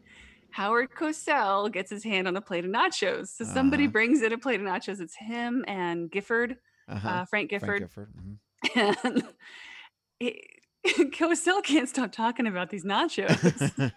Howard 0.51 0.89
Cosell 0.91 1.71
gets 1.71 1.89
his 1.89 2.03
hand 2.03 2.27
on 2.27 2.35
a 2.35 2.41
plate 2.41 2.65
of 2.65 2.71
nachos. 2.71 3.29
So 3.29 3.45
somebody 3.45 3.85
Uh-huh. 3.85 3.91
brings 3.91 4.21
in 4.21 4.33
a 4.33 4.37
plate 4.37 4.59
of 4.59 4.65
nachos. 4.65 4.99
It's 4.99 5.15
him 5.15 5.63
and 5.67 6.11
Gifford, 6.11 6.57
Uh-huh. 6.89 7.07
uh, 7.07 7.25
Frank 7.25 7.49
Gifford. 7.49 7.89
Frank 7.89 8.09
Gifford. 8.13 8.13
mhm. 8.15 8.95
and 9.03 9.23
it, 10.19 10.35
Cosell 11.13 11.63
can't 11.63 11.87
stop 11.87 12.11
talking 12.11 12.47
about 12.47 12.69
these 12.71 12.83
nachos. 12.83 13.91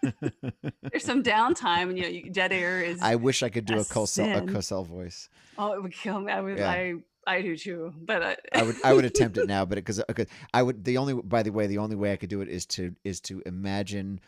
There's 0.91 1.05
some 1.05 1.23
downtime, 1.23 1.89
and 1.91 1.99
you 1.99 2.25
know, 2.25 2.31
dead 2.31 2.53
air 2.53 2.83
is. 2.83 3.01
I 3.03 3.17
wish 3.17 3.43
I 3.43 3.49
could 3.49 3.65
do 3.65 3.75
a 3.77 3.79
a 3.81 3.85
Cosell, 3.85 4.37
a. 4.37 4.53
Cosell 4.53 4.87
voice. 4.87 5.29
oh, 5.59 5.73
it 5.73 5.83
would 5.83 5.93
kill 5.95 6.21
me. 6.21 6.31
I 6.33 6.41
would. 6.41 6.59
Yeah. 6.59 6.71
I. 6.71 6.95
I 7.27 7.43
do 7.43 7.57
too, 7.57 7.95
but 8.01 8.23
I, 8.23 8.37
I 8.53 8.63
would 8.63 8.77
I 8.85 8.93
would 8.93 9.05
attempt 9.05 9.39
it 9.39 9.47
now, 9.49 9.65
but 9.65 9.77
because 9.77 10.03
okay, 10.11 10.23
uh, 10.23 10.47
I 10.53 10.63
would 10.63 10.85
the 10.85 10.99
only 10.99 11.15
by 11.15 11.43
the 11.43 11.51
way 11.51 11.67
the 11.67 11.79
only 11.79 11.97
way 11.97 12.13
I 12.13 12.17
could 12.17 12.31
do 12.31 12.41
it 12.41 12.49
is 12.49 12.67
to 12.67 12.95
is 13.05 13.21
to 13.23 13.43
imagine 13.47 14.21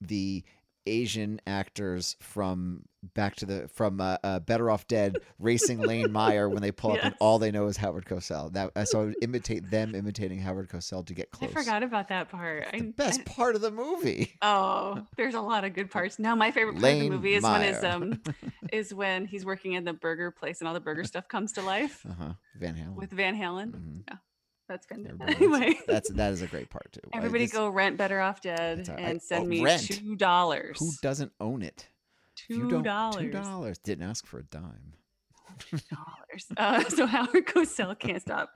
the 0.00 0.44
Asian 0.88 1.40
actors 1.46 2.16
from 2.20 2.82
Back 3.14 3.36
to 3.36 3.46
the 3.46 3.68
from 3.68 4.00
uh, 4.00 4.16
uh, 4.24 4.40
Better 4.40 4.68
Off 4.72 4.88
Dead 4.88 5.18
racing 5.38 5.78
Lane 5.78 6.10
Meyer 6.10 6.48
when 6.48 6.62
they 6.62 6.72
pull 6.72 6.92
up 6.92 6.98
and 7.04 7.14
all 7.20 7.38
they 7.38 7.52
know 7.52 7.68
is 7.68 7.76
Howard 7.76 8.06
Cosell. 8.06 8.52
That 8.54 8.72
uh, 8.74 8.84
so 8.84 9.00
I 9.00 9.04
would 9.04 9.16
imitate 9.22 9.70
them 9.70 9.94
imitating 9.94 10.40
Howard 10.40 10.68
Cosell 10.68 11.06
to 11.06 11.14
get 11.14 11.30
close. 11.30 11.52
I 11.52 11.60
forgot 11.60 11.84
about 11.84 12.08
that 12.08 12.28
part. 12.28 12.66
the 12.72 12.76
I, 12.76 12.80
best 12.96 13.20
I- 13.20 13.22
part 13.22 13.54
of 13.54 13.60
the 13.60 13.70
movie. 13.70 14.34
oh, 14.42 15.06
there's 15.16 15.34
a 15.34 15.40
lot 15.40 15.62
of 15.62 15.74
good 15.74 15.92
parts. 15.92 16.18
No, 16.18 16.34
my 16.34 16.50
favorite 16.50 16.72
part 16.72 16.82
Lane 16.82 17.02
of 17.04 17.10
the 17.10 17.16
movie 17.16 17.34
is 17.34 17.44
when 17.44 17.62
is 17.62 17.84
um 17.84 18.20
is 18.72 18.92
when 18.92 19.26
he's 19.26 19.44
working 19.46 19.74
in 19.74 19.84
the 19.84 19.92
burger 19.92 20.32
place 20.32 20.58
and 20.60 20.66
all 20.66 20.74
the 20.74 20.80
burger 20.80 21.04
stuff 21.04 21.28
comes 21.28 21.52
to 21.52 21.62
life 21.62 22.04
Uh 22.10 22.14
huh. 22.18 22.32
Van 22.58 22.74
Halen. 22.74 22.94
with 22.96 23.10
Van 23.12 23.36
Halen. 23.36 23.70
Mhm. 23.70 24.18
That's 24.68 24.86
good. 24.86 25.10
Anyway. 25.26 25.78
That's 25.86 26.10
that 26.12 26.32
is 26.32 26.42
a 26.42 26.46
great 26.46 26.68
part 26.70 26.92
too. 26.92 27.00
Everybody 27.14 27.44
just- 27.44 27.54
go 27.54 27.68
rent 27.68 27.96
Better 27.96 28.20
Off 28.20 28.40
Dead 28.42 28.78
That's 28.78 28.88
all- 28.90 28.96
I- 28.96 29.00
and 29.00 29.22
send 29.22 29.44
oh, 29.44 29.48
me 29.48 29.64
rent. 29.64 29.82
two 29.82 30.14
dollars. 30.16 30.78
Who 30.78 30.90
doesn't 31.02 31.32
own 31.40 31.62
it? 31.62 31.88
Two 32.36 32.82
dollars. 32.82 33.16
Two 33.22 33.30
dollars. 33.30 33.78
Didn't 33.78 34.08
ask 34.08 34.26
for 34.26 34.38
a 34.38 34.44
dime. 34.44 34.92
dollars. 35.90 36.46
Uh, 36.56 36.84
so 36.88 37.06
Howard 37.06 37.46
Cosell 37.46 37.98
can't 37.98 38.20
stop 38.22 38.50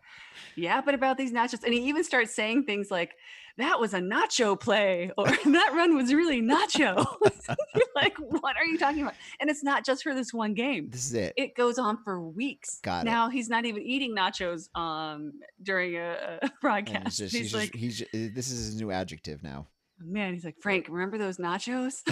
yapping 0.54 0.95
about 0.95 1.16
these 1.19 1.33
nachos, 1.33 1.64
and 1.64 1.75
he 1.75 1.81
even 1.88 2.04
starts 2.04 2.33
saying 2.35 2.64
things 2.64 2.90
like, 2.90 3.14
"That 3.59 3.81
was 3.81 3.95
a 3.95 4.01
nacho 4.01 4.59
play," 4.59 5.11
or 5.17 5.27
"That 5.47 5.73
run 5.75 5.97
was 5.97 6.13
really 6.13 6.41
nacho." 6.41 7.05
You're 7.75 7.87
like, 7.95 8.17
what 8.19 8.57
are 8.57 8.65
you 8.65 8.79
talking 8.79 9.03
about? 9.03 9.15
And 9.41 9.51
it's 9.51 9.63
not 9.63 9.85
just 9.85 10.03
for 10.03 10.15
this 10.15 10.33
one 10.33 10.55
game. 10.55 10.89
This 10.91 11.07
is 11.07 11.15
it. 11.15 11.35
It 11.37 11.55
goes 11.55 11.79
on 11.79 11.99
for 12.03 12.21
weeks. 12.21 12.81
Got 12.81 13.03
it. 13.03 13.11
now 13.11 13.29
he's 13.29 13.49
not 13.49 13.65
even 13.65 13.83
eating 13.83 14.15
nachos 14.15 14.69
um 14.77 15.33
during 15.63 15.97
a, 15.97 16.39
a 16.43 16.51
broadcast. 16.61 17.19
just, 17.19 17.33
he's, 17.33 17.33
he's 17.33 17.53
just, 17.53 17.55
like, 17.55 17.75
he's 17.75 17.99
ju- 17.99 18.07
uh, 18.15 18.35
this 18.35 18.51
is 18.51 18.67
his 18.67 18.81
new 18.81 18.91
adjective 18.91 19.43
now. 19.43 19.67
man, 19.99 20.35
he's 20.35 20.45
like, 20.45 20.59
Frank, 20.61 20.87
remember 20.89 21.19
those 21.19 21.39
nachos? 21.39 22.03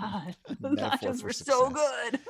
God, 0.00 0.36
those 0.60 0.78
nachos 0.78 1.22
were 1.22 1.32
so 1.32 1.70
good. 1.70 2.20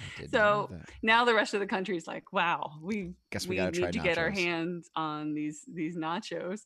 I 0.00 0.20
did 0.20 0.32
not 0.32 0.40
know 0.40 0.68
So, 0.70 0.80
now 1.02 1.24
the 1.24 1.34
rest 1.34 1.54
of 1.54 1.60
the 1.60 1.66
country 1.66 1.96
is 1.96 2.06
like, 2.06 2.32
wow, 2.32 2.72
we 2.82 3.14
guess 3.30 3.46
we, 3.46 3.60
we, 3.60 3.66
need 3.66 3.92
to 3.92 3.98
get 3.98 4.18
our 4.18 4.30
hands 4.30 4.90
on 4.94 5.34
these 5.34 5.64
these 5.72 5.96
nachos. 5.96 6.62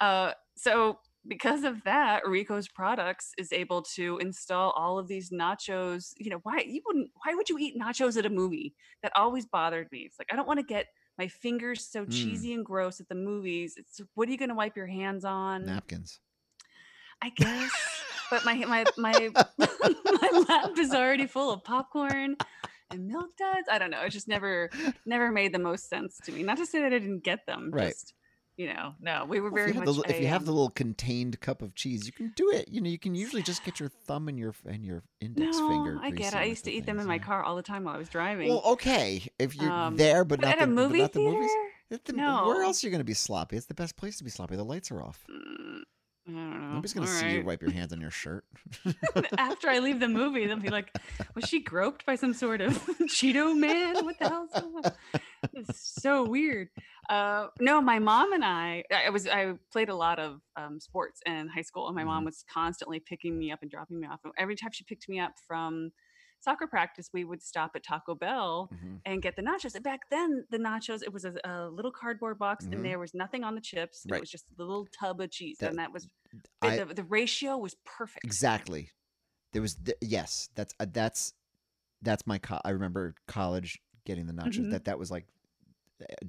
Uh, 0.00 0.32
so 0.56 0.98
because 1.26 1.64
of 1.64 1.82
that, 1.84 2.26
Rico's 2.26 2.68
Products 2.68 3.32
is 3.38 3.52
able 3.52 3.82
to 3.94 4.18
install 4.18 4.70
all 4.72 4.98
of 4.98 5.08
these 5.08 5.30
nachos. 5.30 6.12
You 6.18 6.30
know, 6.30 6.40
why 6.42 6.64
you 6.66 6.82
wouldn't? 6.86 7.10
Why 7.24 7.34
would 7.34 7.48
you 7.48 7.58
eat 7.58 7.78
nachos 7.80 8.16
at 8.16 8.26
a 8.26 8.30
movie? 8.30 8.74
That 9.02 9.12
always 9.16 9.46
bothered 9.46 9.90
me. 9.90 10.00
It's 10.00 10.18
like 10.18 10.28
I 10.32 10.36
don't 10.36 10.46
want 10.48 10.60
to 10.60 10.66
get 10.66 10.86
my 11.18 11.28
fingers 11.28 11.86
so 11.86 12.04
Mm. 12.04 12.10
cheesy 12.12 12.52
and 12.52 12.64
gross 12.64 13.00
at 13.00 13.08
the 13.08 13.14
movies. 13.14 13.74
It's 13.76 14.00
what 14.14 14.28
are 14.28 14.32
you 14.32 14.38
going 14.38 14.48
to 14.50 14.54
wipe 14.54 14.76
your 14.76 14.86
hands 14.88 15.24
on? 15.24 15.64
napkins. 15.64 16.20
I 17.22 17.28
guess. 17.36 17.70
but 18.30 18.44
my 18.44 18.54
my 18.56 18.84
my 18.98 19.30
my 19.58 20.44
lap 20.48 20.78
is 20.78 20.92
already 20.92 21.26
full 21.26 21.50
of 21.50 21.64
popcorn 21.64 22.36
and 22.90 23.06
milk 23.06 23.36
duds. 23.38 23.68
I 23.70 23.78
don't 23.78 23.90
know. 23.90 24.02
It 24.02 24.10
just 24.10 24.28
never 24.28 24.68
never 25.06 25.30
made 25.30 25.54
the 25.54 25.58
most 25.58 25.88
sense 25.88 26.18
to 26.24 26.32
me. 26.32 26.42
Not 26.42 26.58
to 26.58 26.66
say 26.66 26.80
that 26.80 26.92
I 26.92 26.98
didn't 26.98 27.24
get 27.24 27.46
them. 27.46 27.70
Right. 27.72 27.88
Just 27.88 28.12
you 28.56 28.68
know, 28.68 28.94
no. 29.00 29.24
We 29.26 29.40
were 29.40 29.50
Well, 29.50 29.56
very 29.66 29.70
if 29.70 29.74
you, 29.74 29.80
have 29.80 29.96
much. 29.96 30.06
the, 30.06 30.14
if 30.14 30.20
you 30.20 30.26
have 30.28 30.44
the 30.44 30.52
um, 30.52 30.56
little 30.56 30.70
contained 30.70 31.40
cup 31.40 31.62
of 31.62 31.74
cheese, 31.74 32.06
you 32.06 32.12
can 32.12 32.32
do 32.36 32.50
it. 32.50 32.68
You 32.68 32.80
know, 32.80 32.88
you 32.88 32.98
can 32.98 33.14
usually 33.14 33.42
just 33.42 33.64
get 33.64 33.80
your 33.80 33.88
thumb 33.88 34.28
and 34.28 34.38
your 34.38 34.54
and 34.66 34.84
your 34.84 35.02
index 35.20 35.58
no, 35.58 35.68
finger. 35.68 35.98
I 36.00 36.10
get 36.10 36.34
it. 36.34 36.36
I 36.36 36.44
used 36.44 36.64
to 36.64 36.70
eat 36.72 36.86
them 36.86 36.96
in 36.96 37.02
things, 37.02 37.08
my 37.08 37.18
car 37.18 37.42
all 37.42 37.56
the 37.56 37.62
time 37.62 37.84
while 37.84 37.94
I 37.94 37.98
was 37.98 38.08
driving. 38.08 38.48
Well, 38.48 38.62
okay, 38.66 39.26
if 39.38 39.56
you're 39.56 39.70
Um, 39.70 39.96
there, 39.96 40.24
but, 40.24 40.40
but 40.40 40.46
not 40.46 40.52
at 40.54 40.58
the, 40.58 40.64
a 40.64 40.66
movie 40.68 40.98
not 40.98 41.12
the 41.12 41.20
movies. 41.20 41.50
The- 41.90 42.12
No. 42.12 42.46
Where 42.48 42.62
else 42.62 42.82
are 42.82 42.86
you 42.86 42.90
going 42.90 43.00
to 43.00 43.04
be 43.04 43.14
sloppy? 43.14 43.56
It's 43.56 43.66
the 43.66 43.74
best 43.74 43.96
place 43.96 44.18
to 44.18 44.24
be 44.24 44.30
sloppy. 44.30 44.56
The 44.56 44.64
lights 44.64 44.90
are 44.90 45.02
off. 45.02 45.20
Mm, 45.30 45.82
I 46.26 46.30
don't 46.30 46.60
know. 46.60 46.68
Nobody's 46.74 46.94
going 46.94 47.06
to 47.06 47.12
All 47.12 47.18
see 47.20 47.36
you 47.36 47.44
wipe 47.44 47.60
your 47.60 47.70
hands 47.70 47.92
on 47.92 48.00
your 48.00 48.10
shirt. 48.10 48.44
After 49.38 49.68
I 49.68 49.78
leave 49.80 50.00
the 50.00 50.08
movie, 50.08 50.46
they'll 50.46 50.56
be 50.58 50.70
like, 50.70 50.90
"Was 51.34 51.44
she 51.44 51.62
groped 51.62 52.06
by 52.06 52.14
some 52.16 52.32
sort 52.32 52.60
of 52.62 52.72
Cheeto 53.02 53.54
man? 53.54 54.04
What 54.04 54.18
the 54.18 54.28
hell?" 54.28 54.48
It's 55.52 56.00
so 56.02 56.24
weird. 56.24 56.68
Uh, 57.10 57.48
no, 57.60 57.80
my 57.82 57.98
mom 57.98 58.32
and 58.32 58.42
I, 58.44 58.84
I 58.90 59.10
was, 59.10 59.28
I 59.28 59.52
played 59.70 59.90
a 59.90 59.94
lot 59.94 60.18
of 60.18 60.40
um, 60.56 60.80
sports 60.80 61.20
in 61.26 61.48
high 61.48 61.62
school, 61.62 61.86
and 61.88 61.94
my 61.94 62.04
mom 62.04 62.22
Mhm. 62.22 62.26
was 62.26 62.44
constantly 62.52 63.00
picking 63.00 63.38
me 63.38 63.52
up 63.52 63.58
and 63.60 63.70
dropping 63.70 64.00
me 64.00 64.06
off. 64.08 64.20
Every 64.38 64.56
time 64.56 64.70
she 64.72 64.84
picked 64.84 65.08
me 65.08 65.20
up 65.20 65.32
from 65.46 65.92
soccer 66.44 66.66
practice, 66.66 67.08
we 67.12 67.24
would 67.24 67.42
stop 67.42 67.72
at 67.74 67.82
Taco 67.82 68.14
Bell 68.14 68.68
Mhm. 68.72 69.00
and 69.06 69.22
get 69.22 69.34
the 69.36 69.42
nachos. 69.42 69.74
And 69.74 69.82
back 69.82 70.08
then, 70.10 70.44
the 70.50 70.58
nachos, 70.58 71.02
it 71.02 71.12
was 71.12 71.24
a, 71.24 71.34
a 71.44 71.68
little 71.70 71.90
cardboard 71.90 72.38
box, 72.38 72.64
Mhm. 72.66 72.72
and 72.74 72.84
there 72.84 72.98
was 72.98 73.14
nothing 73.14 73.42
on 73.44 73.54
the 73.54 73.60
chips. 73.60 74.06
Right. 74.08 74.18
It 74.18 74.20
was 74.20 74.30
just 74.30 74.46
a 74.50 74.62
little 74.62 74.86
tub 74.86 75.20
of 75.20 75.30
cheese, 75.30 75.56
That- 75.58 75.70
and 75.70 75.78
that 75.78 75.92
was 75.92 76.08
I- 76.62 76.76
the, 76.78 76.94
the 76.94 77.04
ratio 77.04 77.56
was 77.58 77.74
perfect. 77.84 78.24
Exactly. 78.24 78.90
There 79.52 79.62
was 79.62 79.74
th- 79.76 79.96
yes, 80.00 80.48
that's 80.54 80.74
uh, 80.80 80.86
that's 80.90 81.34
that's 82.02 82.26
my 82.26 82.38
co- 82.38 82.60
I 82.64 82.70
remember 82.70 83.14
college 83.26 83.80
getting 84.04 84.26
the 84.26 84.32
nachos. 84.34 84.58
Mhm. 84.58 84.70
That 84.72 84.84
that 84.84 84.98
was 84.98 85.10
like 85.10 85.26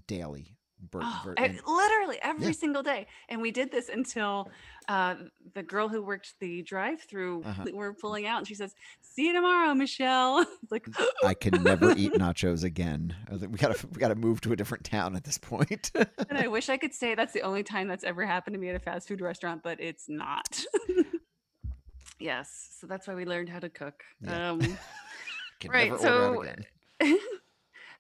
daily. 0.08 0.56
Bur- 0.92 1.00
Oh, 1.04 1.34
and- 1.38 1.60
literally 1.66 2.18
every 2.22 2.48
Yeah. 2.48 2.52
single 2.52 2.84
day. 2.84 3.08
And 3.30 3.42
we 3.42 3.52
did 3.52 3.72
this 3.72 3.90
until 3.90 4.52
uh, 4.88 5.16
the 5.54 5.64
girl 5.64 5.88
who 5.88 6.02
worked 6.02 6.36
the 6.40 6.62
drive 6.62 7.02
through, 7.02 7.44
Uh-huh. 7.44 7.64
we 7.66 7.72
were 7.72 7.94
pulling 7.94 8.28
out 8.28 8.38
and 8.40 8.48
she 8.48 8.54
says, 8.56 8.76
See 9.02 9.28
you 9.28 9.34
tomorrow, 9.34 9.74
Michelle. 9.74 10.46
Like, 10.70 10.88
I 11.24 11.34
can 11.34 11.64
never 11.64 11.92
eat 11.96 12.14
nachos 12.14 12.64
again. 12.64 13.16
Like, 13.32 13.50
we 13.50 13.58
gotta 13.58 13.88
we 13.88 14.00
gotta 14.00 14.16
move 14.16 14.42
to 14.42 14.52
a 14.54 14.56
different 14.56 14.84
town 14.84 15.16
at 15.16 15.24
this 15.24 15.38
point. 15.38 15.92
and 15.96 16.38
I 16.38 16.48
wish 16.56 16.70
I 16.70 16.78
could 16.78 16.94
say 16.94 17.16
that's 17.16 17.34
the 17.34 17.42
only 17.42 17.64
time 17.64 17.88
that's 17.88 18.04
ever 18.04 18.26
happened 18.26 18.54
to 18.56 18.60
me 18.60 18.70
at 18.70 18.76
a 18.76 18.80
fast 18.80 19.08
food 19.08 19.22
restaurant, 19.22 19.64
but 19.64 19.80
it's 19.80 20.08
not. 20.10 20.64
yes. 22.20 22.76
So 22.80 22.88
that's 22.88 23.08
why 23.08 23.16
we 23.16 23.26
learned 23.26 23.50
how 23.50 23.60
to 23.60 23.70
cook. 23.70 24.04
Yeah. 24.22 24.52
Um, 24.52 24.60
can 25.60 25.72
Right, 25.72 25.90
never 25.92 26.02
so-. 26.02 26.44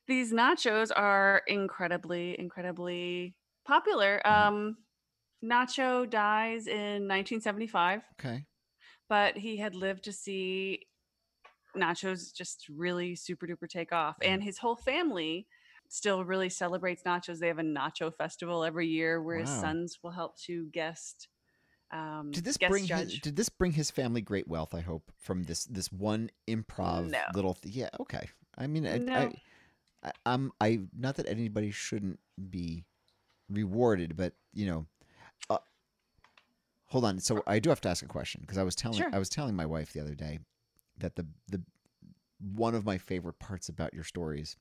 These 0.07 0.31
nachos 0.33 0.91
are 0.95 1.41
incredibly, 1.47 2.37
incredibly 2.39 3.35
popular. 3.65 4.21
Mhm. 4.25 4.31
Um, 4.31 4.77
Nacho 5.43 6.09
dies 6.09 6.65
in 6.67 7.07
1975. 7.07 8.01
Okay. 8.19 8.45
but 9.07 9.37
he 9.37 9.57
had 9.57 9.75
lived 9.75 10.03
to 10.05 10.11
see 10.13 10.87
nachos 11.77 12.33
just 12.33 12.65
really 12.69 13.15
super 13.15 13.45
duper 13.45 13.67
take 13.69 13.91
off 13.91 14.15
Mm-hmm. 14.21 14.33
and 14.33 14.43
his 14.43 14.57
whole 14.57 14.75
family 14.77 15.45
still 15.89 16.23
really 16.25 16.49
celebrates 16.49 17.03
nachos 17.03 17.39
they 17.39 17.47
have 17.47 17.59
a 17.59 17.63
nacho 17.63 18.11
festival 18.15 18.63
every 18.63 18.87
year 18.87 19.21
where 19.21 19.37
his 19.37 19.49
sons 19.49 19.99
will 20.01 20.11
help 20.11 20.37
to 20.39 20.65
guest 20.71 21.27
um, 21.91 22.31
Did 22.31 22.45
this 22.45 22.57
guest 22.57 22.71
bring 22.71 22.87
his, 22.87 23.19
did 23.19 23.35
this 23.35 23.49
bring 23.49 23.73
his 23.73 23.91
family 23.91 24.21
great 24.21 24.47
wealth? 24.47 24.73
I 24.73 24.81
hope 24.81 25.11
from 25.19 25.43
this 25.43 25.65
this 25.65 25.91
one 25.91 26.31
improv 26.47 27.11
No. 27.11 27.19
little. 27.35 27.53
Th- 27.53 27.75
yeah, 27.75 27.89
okay. 27.99 28.27
I 28.57 28.65
mean, 28.65 28.87
I, 28.87 28.97
No. 28.97 29.13
I, 29.13 29.31
I, 30.05 30.11
I'm 30.25 30.51
I 30.61 30.79
not 30.97 31.15
that 31.15 31.27
anybody 31.27 31.71
shouldn't 31.71 32.19
be 32.49 32.85
rewarded, 33.49 34.15
but 34.15 34.33
you 34.53 34.67
know, 34.67 34.85
uh, 35.49 35.57
hold 36.85 37.05
on. 37.05 37.19
So 37.19 37.43
I 37.47 37.59
do 37.59 37.69
have 37.69 37.81
to 37.81 37.89
ask 37.89 38.03
a 38.03 38.07
question 38.07 38.41
because 38.41 38.57
I 38.57 38.63
was 38.63 38.75
telling 38.75 38.99
Sure. 38.99 39.09
I 39.11 39.19
was 39.19 39.29
telling 39.29 39.55
my 39.55 39.65
wife 39.65 39.93
the 39.93 39.99
other 40.01 40.15
day 40.15 40.39
that 40.99 41.15
the 41.15 41.25
the 41.49 41.61
one 42.39 42.75
of 42.75 42.85
my 42.85 42.97
favorite 42.97 43.39
parts 43.39 43.69
about 43.69 43.93
your 43.93 44.03
stories 44.03 44.55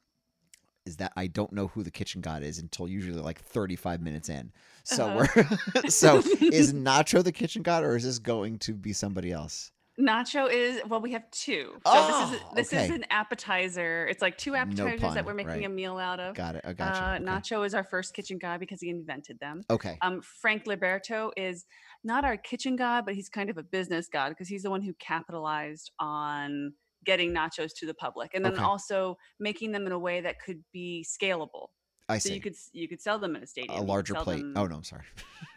is 0.87 0.97
that 0.99 1.13
I 1.17 1.27
don't 1.27 1.53
know 1.53 1.69
who 1.69 1.83
the 1.83 1.91
kitchen 1.91 2.21
god 2.21 2.43
is 2.43 2.59
until 2.59 2.87
usually 2.89 3.21
like 3.21 3.41
35 3.41 4.01
minutes 4.01 4.29
in. 4.29 4.53
So 4.85 5.07
Uh-huh. 5.09 5.27
we're 5.37 5.81
so 5.91 6.19
is 6.41 6.73
Nacho 6.73 7.23
the 7.25 7.33
kitchen 7.33 7.63
god 7.63 7.85
or 7.85 7.97
is 7.97 8.05
this 8.05 8.19
going 8.19 8.59
to 8.61 8.75
be 8.75 8.93
somebody 8.93 9.33
else? 9.33 9.73
Nacho 10.01 10.51
is 10.53 10.81
well, 10.89 11.01
we 11.01 11.13
have 11.13 11.31
two. 11.31 11.75
So 11.87 11.93
this 11.93 12.31
is 12.33 12.41
Oh, 12.45 12.53
this 12.57 12.73
is 12.73 12.91
an 12.91 13.05
appetizer. 13.11 14.07
It's 14.09 14.21
like 14.21 14.37
two 14.37 14.57
appetizers 14.57 15.01
pun, 15.01 15.15
that 15.15 15.25
we're 15.25 15.35
making 15.35 15.53
right. 15.53 15.65
a 15.67 15.69
meal 15.69 15.99
out 15.99 16.19
of. 16.19 16.35
Got 16.35 16.57
it. 16.57 16.63
I 16.65 16.73
got 16.73 16.97
Uh, 16.97 17.19
you. 17.21 17.27
Nacho 17.27 17.65
is 17.65 17.75
our 17.75 17.85
first 17.85 18.13
kitchen 18.15 18.39
god 18.39 18.59
because 18.59 18.81
he 18.81 18.89
invented 18.91 19.39
them. 19.39 19.63
Okay. 19.71 19.97
Um, 20.03 20.21
Frank 20.41 20.65
Liberto 20.65 21.31
is 21.37 21.65
not 22.03 22.25
our 22.25 22.37
kitchen 22.37 22.75
god, 22.75 23.05
but 23.07 23.15
he's 23.15 23.29
kind 23.29 23.51
of 23.51 23.57
a 23.57 23.63
business 23.63 24.09
god 24.13 24.31
because 24.31 24.49
he's 24.49 24.65
the 24.65 24.71
one 24.71 24.83
who 24.83 24.95
capitalized 24.99 25.93
on 26.01 26.73
getting 27.05 27.33
nachos 27.33 27.71
to 27.77 27.87
the 27.87 27.95
public 27.95 28.31
and 28.35 28.45
then 28.45 28.55
Okay. 28.55 28.63
also 28.63 29.17
making 29.39 29.71
them 29.73 29.87
in 29.87 29.93
a 29.93 29.99
way 29.99 30.21
that 30.23 30.37
could 30.45 30.65
be 30.73 31.07
scalable. 31.09 31.69
I 32.09 32.19
So 32.19 32.31
see. 32.31 32.35
you 32.35 32.41
could 32.41 32.55
you 32.73 32.89
could 32.89 33.01
sell 33.01 33.19
them 33.21 33.37
in 33.37 33.43
a 33.43 33.47
stadium. 33.47 33.79
a 33.79 33.83
larger 33.83 34.15
plate. 34.15 34.41
them- 34.41 34.55
Oh 34.57 34.67
no, 34.67 34.75
I'm 34.77 34.83
sorry. 34.85 35.05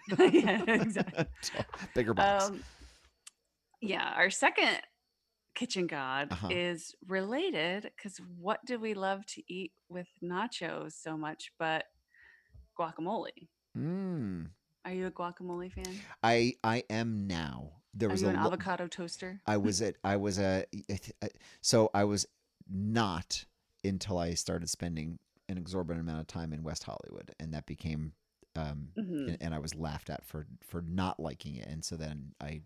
yeah, 0.32 0.63
exactly. 0.67 1.25
Bigger 1.96 2.13
box. 2.13 2.46
Um, 2.50 2.63
yeah, 3.81 4.13
our 4.15 4.29
second 4.29 4.79
kitchen 5.55 5.88
god 5.88 6.29
Uh-huh. 6.31 6.50
is 6.51 6.93
related 7.07 7.89
because 7.98 8.19
what 8.39 8.60
do 8.65 8.79
we 8.79 8.93
love 8.93 9.25
to 9.25 9.41
eat 9.51 9.72
with 9.89 10.07
nachos 10.24 10.93
so 10.93 11.17
much 11.17 11.51
but 11.57 11.86
guacamole? 12.79 13.48
mm. 13.77 14.48
Are 14.86 14.91
you 14.93 15.07
a 15.07 15.12
guacamole 15.12 15.72
fan? 15.72 16.00
I 16.24 16.53
I 16.63 16.84
am 16.89 17.27
now. 17.27 17.72
There 17.93 18.10
Are 18.10 18.13
was 18.13 18.22
an 18.24 18.36
lo- 18.36 18.46
avocado 18.46 18.88
toaster? 18.88 19.41
I 19.46 19.57
was 19.57 19.81
at 19.81 19.96
I 20.03 20.15
was 20.17 20.39
a 20.39 20.65
so 21.62 21.89
I 21.93 22.03
was 22.03 22.25
not 22.69 23.46
until 23.84 24.17
I 24.17 24.34
started 24.34 24.69
spending 24.69 25.19
an 25.50 25.57
exorbitant 25.57 26.01
amount 26.07 26.22
of 26.22 26.27
time 26.27 26.53
in 26.53 26.63
West 26.63 26.84
Hollywood, 26.84 27.34
and 27.39 27.53
that 27.53 27.65
became 27.65 28.13
um, 28.55 28.89
Mhm. 28.98 29.27
and, 29.29 29.38
and 29.41 29.53
I 29.55 29.60
was 29.60 29.75
laughed 29.75 30.10
at 30.10 30.25
for 30.25 30.48
for 30.62 30.81
not 30.81 31.19
liking 31.19 31.55
it, 31.55 31.67
and 31.67 31.84
so 31.84 31.96
then 31.98 32.34
I. 32.41 32.62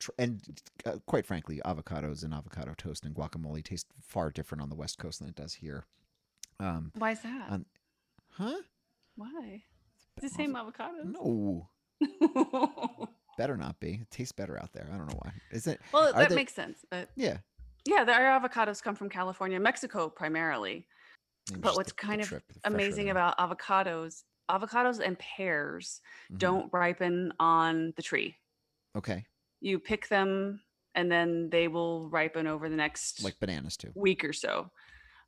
tr- 0.00 0.10
And 0.18 0.40
uh, 0.84 0.96
quite 1.06 1.24
frankly, 1.26 1.60
avocados 1.64 2.24
and 2.24 2.34
avocado 2.34 2.74
toast 2.76 3.04
and 3.04 3.14
guacamole 3.14 3.62
taste 3.62 3.86
far 4.02 4.30
different 4.30 4.62
on 4.62 4.68
the 4.68 4.74
West 4.76 4.98
Coast 4.98 5.20
than 5.20 5.28
it 5.28 5.36
does 5.36 5.54
here. 5.54 5.84
Um, 6.58 6.90
Why 6.98 7.12
is 7.12 7.20
that? 7.22 7.60
huh? 8.32 8.56
Why? 9.16 9.62
It's 10.16 10.32
the 10.32 10.36
same 10.36 10.56
avocado. 10.56 11.04
No, 11.04 11.68
better 13.38 13.56
not 13.56 13.78
be. 13.80 14.00
It 14.02 14.10
tastes 14.10 14.32
better 14.32 14.58
out 14.60 14.72
there. 14.72 14.88
I 14.92 14.96
don't 14.96 15.06
know 15.08 15.18
why. 15.22 15.32
Is 15.50 15.66
it? 15.66 15.80
well, 15.92 16.12
that 16.12 16.28
they- 16.28 16.34
makes 16.34 16.54
sense. 16.54 16.84
But 16.90 17.10
Yeah. 17.16 17.38
yeah, 17.86 18.04
the, 18.04 18.12
our 18.12 18.40
avocados 18.40 18.82
come 18.82 18.94
from 18.94 19.08
California, 19.08 19.58
Mexico 19.60 20.08
primarily. 20.08 20.86
maybe 21.50 21.60
But 21.62 21.76
what's 21.76 21.90
the- 21.92 21.96
the 22.00 22.06
kind 22.06 22.20
of 22.20 22.28
trip, 22.28 22.44
the 22.52 22.60
amazing 22.64 23.06
there. 23.06 23.12
about 23.12 23.38
avocados, 23.38 24.24
avocados 24.50 25.00
and 25.04 25.18
pears 25.18 26.00
Mhm. 26.32 26.38
don't 26.38 26.72
ripen 26.72 27.32
on 27.40 27.92
the 27.96 28.02
tree. 28.02 28.36
Okay, 28.96 29.24
You 29.60 29.78
pick 29.78 30.08
them 30.08 30.62
and 30.94 31.10
then 31.10 31.50
they 31.50 31.68
will 31.68 32.08
ripen 32.10 32.46
over 32.46 32.68
the 32.68 32.76
next 32.76 33.22
like 33.22 33.38
bananas 33.38 33.76
too. 33.76 33.92
week 33.94 34.24
or 34.24 34.32
so. 34.32 34.70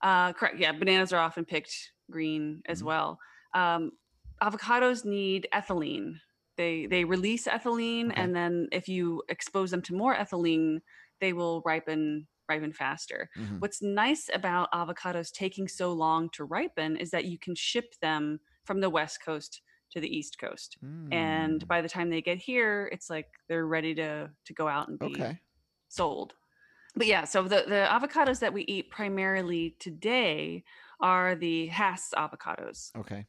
Uh, 0.02 0.32
correct. 0.32 0.58
Yeah, 0.58 0.72
bananas 0.72 1.12
are 1.12 1.20
often 1.20 1.44
picked 1.44 1.92
green 2.10 2.62
as 2.66 2.82
Mhm. 2.82 2.86
well. 2.86 3.20
Um, 3.54 3.92
avocados 4.42 5.04
need 5.04 5.48
ethylene. 5.54 6.20
They 6.56 6.86
they 6.86 7.04
release 7.04 7.46
ethylene, 7.46 8.10
Okay. 8.10 8.20
and 8.20 8.34
then 8.34 8.68
if 8.72 8.88
you 8.88 9.22
expose 9.28 9.70
them 9.70 9.82
to 9.82 9.94
more 9.94 10.14
ethylene, 10.14 10.80
they 11.20 11.32
will 11.32 11.62
ripen 11.64 12.26
ripen 12.48 12.72
faster. 12.72 13.30
Mhm. 13.36 13.60
What's 13.60 13.80
nice 13.80 14.28
about 14.34 14.70
avocados 14.72 15.30
taking 15.32 15.68
so 15.68 15.92
long 15.92 16.28
to 16.30 16.44
ripen 16.44 16.96
is 16.96 17.10
that 17.12 17.24
you 17.24 17.38
can 17.38 17.54
ship 17.54 17.94
them 18.00 18.40
from 18.64 18.80
the 18.80 18.90
west 18.90 19.22
coast 19.24 19.62
to 19.92 20.00
the 20.00 20.08
east 20.08 20.38
coast, 20.38 20.76
and 21.12 21.60
Mm, 21.62 21.66
by 21.68 21.80
the 21.82 21.88
time 21.88 22.10
they 22.10 22.20
get 22.22 22.38
here, 22.38 22.88
it's 22.92 23.08
like 23.10 23.28
they're 23.48 23.66
ready 23.66 23.94
to 23.96 24.30
to 24.46 24.52
go 24.54 24.66
out 24.68 24.88
and 24.88 24.98
be 24.98 25.06
okay, 25.06 25.38
sold. 25.88 26.34
But 26.94 27.06
yeah, 27.06 27.24
so 27.24 27.42
the, 27.44 27.64
the 27.66 27.86
avocados 27.90 28.40
that 28.40 28.52
we 28.52 28.62
eat 28.64 28.90
primarily 28.90 29.76
today 29.78 30.64
are 31.00 31.34
the 31.34 31.66
Hass 31.68 32.12
avocados. 32.16 32.90
okay. 32.96 33.26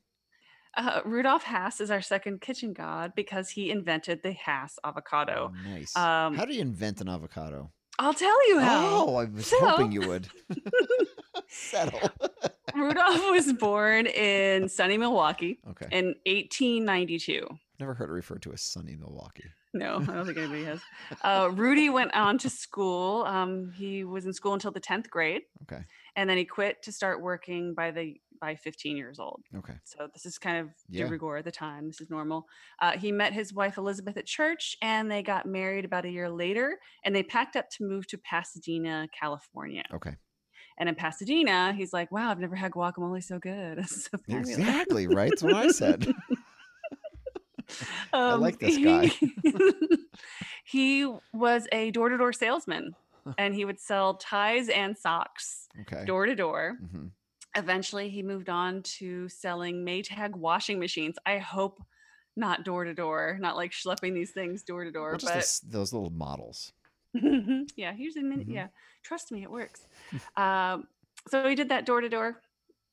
Uh, 0.76 1.02
Rudolph 1.06 1.44
Hass 1.44 1.80
is 1.80 1.92
our 1.92 2.02
second 2.02 2.42
kitchen 2.42 2.74
god 2.74 3.14
because 3.16 3.50
he 3.52 3.70
invented 3.70 4.24
the 4.24 4.32
Hass 4.34 4.80
avocado. 4.84 5.54
Nice. 5.64 5.96
Um, 5.96 6.34
How 6.36 6.46
do 6.46 6.54
you 6.56 6.62
invent 6.62 7.00
an 7.00 7.08
avocado? 7.10 7.72
I'll 8.00 8.16
tell 8.16 8.50
you 8.50 8.60
how. 8.60 9.06
Oh, 9.08 9.16
I 9.18 9.26
was 9.26 9.46
So- 9.46 9.60
hoping 9.68 9.92
you 9.92 10.02
would. 10.08 10.28
Settle. 11.48 12.10
Rudolph 12.76 13.22
was 13.32 13.54
born 13.54 14.08
in 14.08 14.70
sunny 14.70 14.98
Milwaukee 14.98 15.60
okay. 15.70 15.88
in 15.92 16.16
1892. 16.26 17.48
Never 17.80 17.94
heard 17.94 18.10
it 18.10 18.14
referred 18.14 18.42
to 18.44 18.54
as 18.54 18.62
sunny 18.62 18.96
Milwaukee. 18.96 19.46
No, 19.74 19.96
I 19.96 20.06
don't 20.06 20.26
think 20.26 20.38
anybody 20.38 20.64
has. 20.66 20.80
Uh, 21.24 21.50
Rudy 21.52 21.90
went 21.90 22.14
on 22.16 22.38
to 22.40 22.50
school. 22.50 23.24
Um, 23.24 23.72
he 23.76 24.04
was 24.04 24.26
in 24.26 24.34
school 24.34 24.54
until 24.54 24.72
the 24.72 24.80
10th 24.82 25.10
grade. 25.10 25.44
Okay. 25.64 25.84
and 26.16 26.30
then 26.30 26.38
he 26.38 26.46
quit 26.46 26.82
to 26.84 26.92
start 26.92 27.22
working 27.22 27.74
by 27.74 27.92
the 27.92 28.16
by 28.42 28.56
15 28.56 28.98
years 28.98 29.20
old 29.20 29.42
Okay. 29.56 29.76
so 29.86 30.10
this 30.14 30.26
is 30.26 30.38
kind 30.38 30.58
of 30.58 30.70
Yeah. 30.90 31.06
de 31.06 31.12
rigueur 31.12 31.38
at 31.38 31.46
the 31.46 31.52
time 31.52 31.88
this 31.88 32.02
is 32.02 32.10
normal 32.10 32.46
uh, 32.82 32.92
he 32.98 33.10
met 33.10 33.32
his 33.32 33.54
wife 33.54 33.78
elizabeth 33.78 34.18
at 34.18 34.26
church 34.26 34.76
and 34.82 35.10
they 35.10 35.24
got 35.24 35.46
married 35.46 35.86
about 35.86 36.04
a 36.04 36.10
year 36.10 36.30
later 36.30 36.78
and 37.06 37.16
they 37.16 37.24
packed 37.24 37.56
up 37.56 37.70
to 37.78 37.86
move 37.88 38.06
to 38.08 38.18
pasadena 38.18 39.08
california 39.18 39.84
Okay. 39.94 40.16
And 40.78 40.90
in 40.90 40.96
pasadena 40.96 41.74
he's 41.74 41.94
like 41.94 42.12
wow 42.12 42.30
i've 42.30 42.40
never 42.40 42.56
had 42.56 42.72
guacamole 42.72 43.24
so 43.24 43.40
good 43.40 43.88
so. 43.90 44.18
Exactly 44.28 45.08
right. 45.08 45.30
That's 45.30 45.44
what 45.44 45.54
I 45.54 45.68
said. 45.70 46.14
I 48.14 48.32
um, 48.32 48.42
like 48.42 48.60
this 48.60 48.78
guy. 48.78 49.06
he- 49.06 49.36
he 50.66 51.14
was 51.34 51.68
a 51.72 51.92
door-to-door 51.92 52.34
salesman 52.34 52.94
and 53.38 53.56
he 53.56 53.66
would 53.66 53.80
sell 53.80 54.16
ties 54.16 54.70
and 54.70 54.98
socks 54.98 55.68
door 56.06 56.26
to 56.26 56.36
door 56.36 56.78
eventually 57.56 58.10
he 58.10 58.24
moved 58.24 58.50
on 58.50 58.82
to 58.84 59.30
selling 59.30 59.86
Maytag 59.86 60.36
washing 60.36 60.80
machines. 60.80 61.18
I 61.26 61.38
hope 61.38 61.82
not 62.36 62.66
door 62.66 62.84
to 62.84 62.94
door, 62.94 63.38
not 63.40 63.56
like 63.56 63.72
schlepping 63.72 64.14
these 64.14 64.32
things 64.32 64.64
door 64.64 64.84
to 64.84 64.92
door, 64.92 65.18
but 65.22 65.60
those 65.68 65.94
little 65.94 66.10
models. 66.10 66.74
yeah, 67.76 67.94
here's 67.94 68.16
a 68.16 68.22
minute. 68.22 68.48
Mhm. 68.48 68.54
Yeah, 68.54 68.68
trust 69.04 69.32
me, 69.32 69.44
it 69.44 69.52
works. 69.52 69.88
um, 70.36 70.88
so 71.28 71.48
he 71.48 71.56
did 71.56 71.70
that 71.70 71.86
door 71.86 72.02
to 72.02 72.10
door 72.10 72.42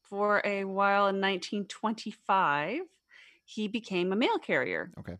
for 0.03 0.43
a 0.45 0.65
while. 0.65 1.09
In 1.09 1.21
1925, 1.21 2.83
he 3.45 3.69
became 3.69 4.13
a 4.13 4.17
mail 4.17 4.39
carrier. 4.39 4.93
Okay. 4.99 5.19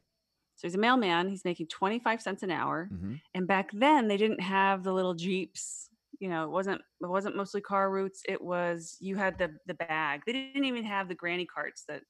So 0.57 0.69
he's 0.69 0.75
a 0.75 0.79
mailman. 0.79 1.29
He's 1.29 1.45
making 1.45 1.69
25 1.69 2.21
cents 2.23 2.43
an 2.43 2.51
hour. 2.51 2.93
hmm 2.93 3.15
And 3.35 3.47
back 3.47 3.71
then 3.73 4.09
they 4.09 4.17
didn't 4.17 4.41
have 4.41 4.83
the 4.85 4.93
little 4.93 5.15
jeeps. 5.15 5.89
You 6.19 6.29
know, 6.29 6.45
it 6.45 6.51
wasn't 6.51 6.83
it 7.01 7.07
wasn't 7.07 7.37
mostly 7.37 7.61
car 7.63 7.91
routes. 7.91 8.23
It 8.29 8.43
was 8.43 8.97
you 9.01 9.17
had 9.17 9.39
the 9.39 9.57
the 9.67 9.75
bag. 9.75 10.23
They 10.27 10.33
didn't 10.33 10.65
even 10.67 10.85
have 10.85 11.09
the 11.09 11.15
granny 11.15 11.47
carts 11.47 11.85
that 11.89 12.03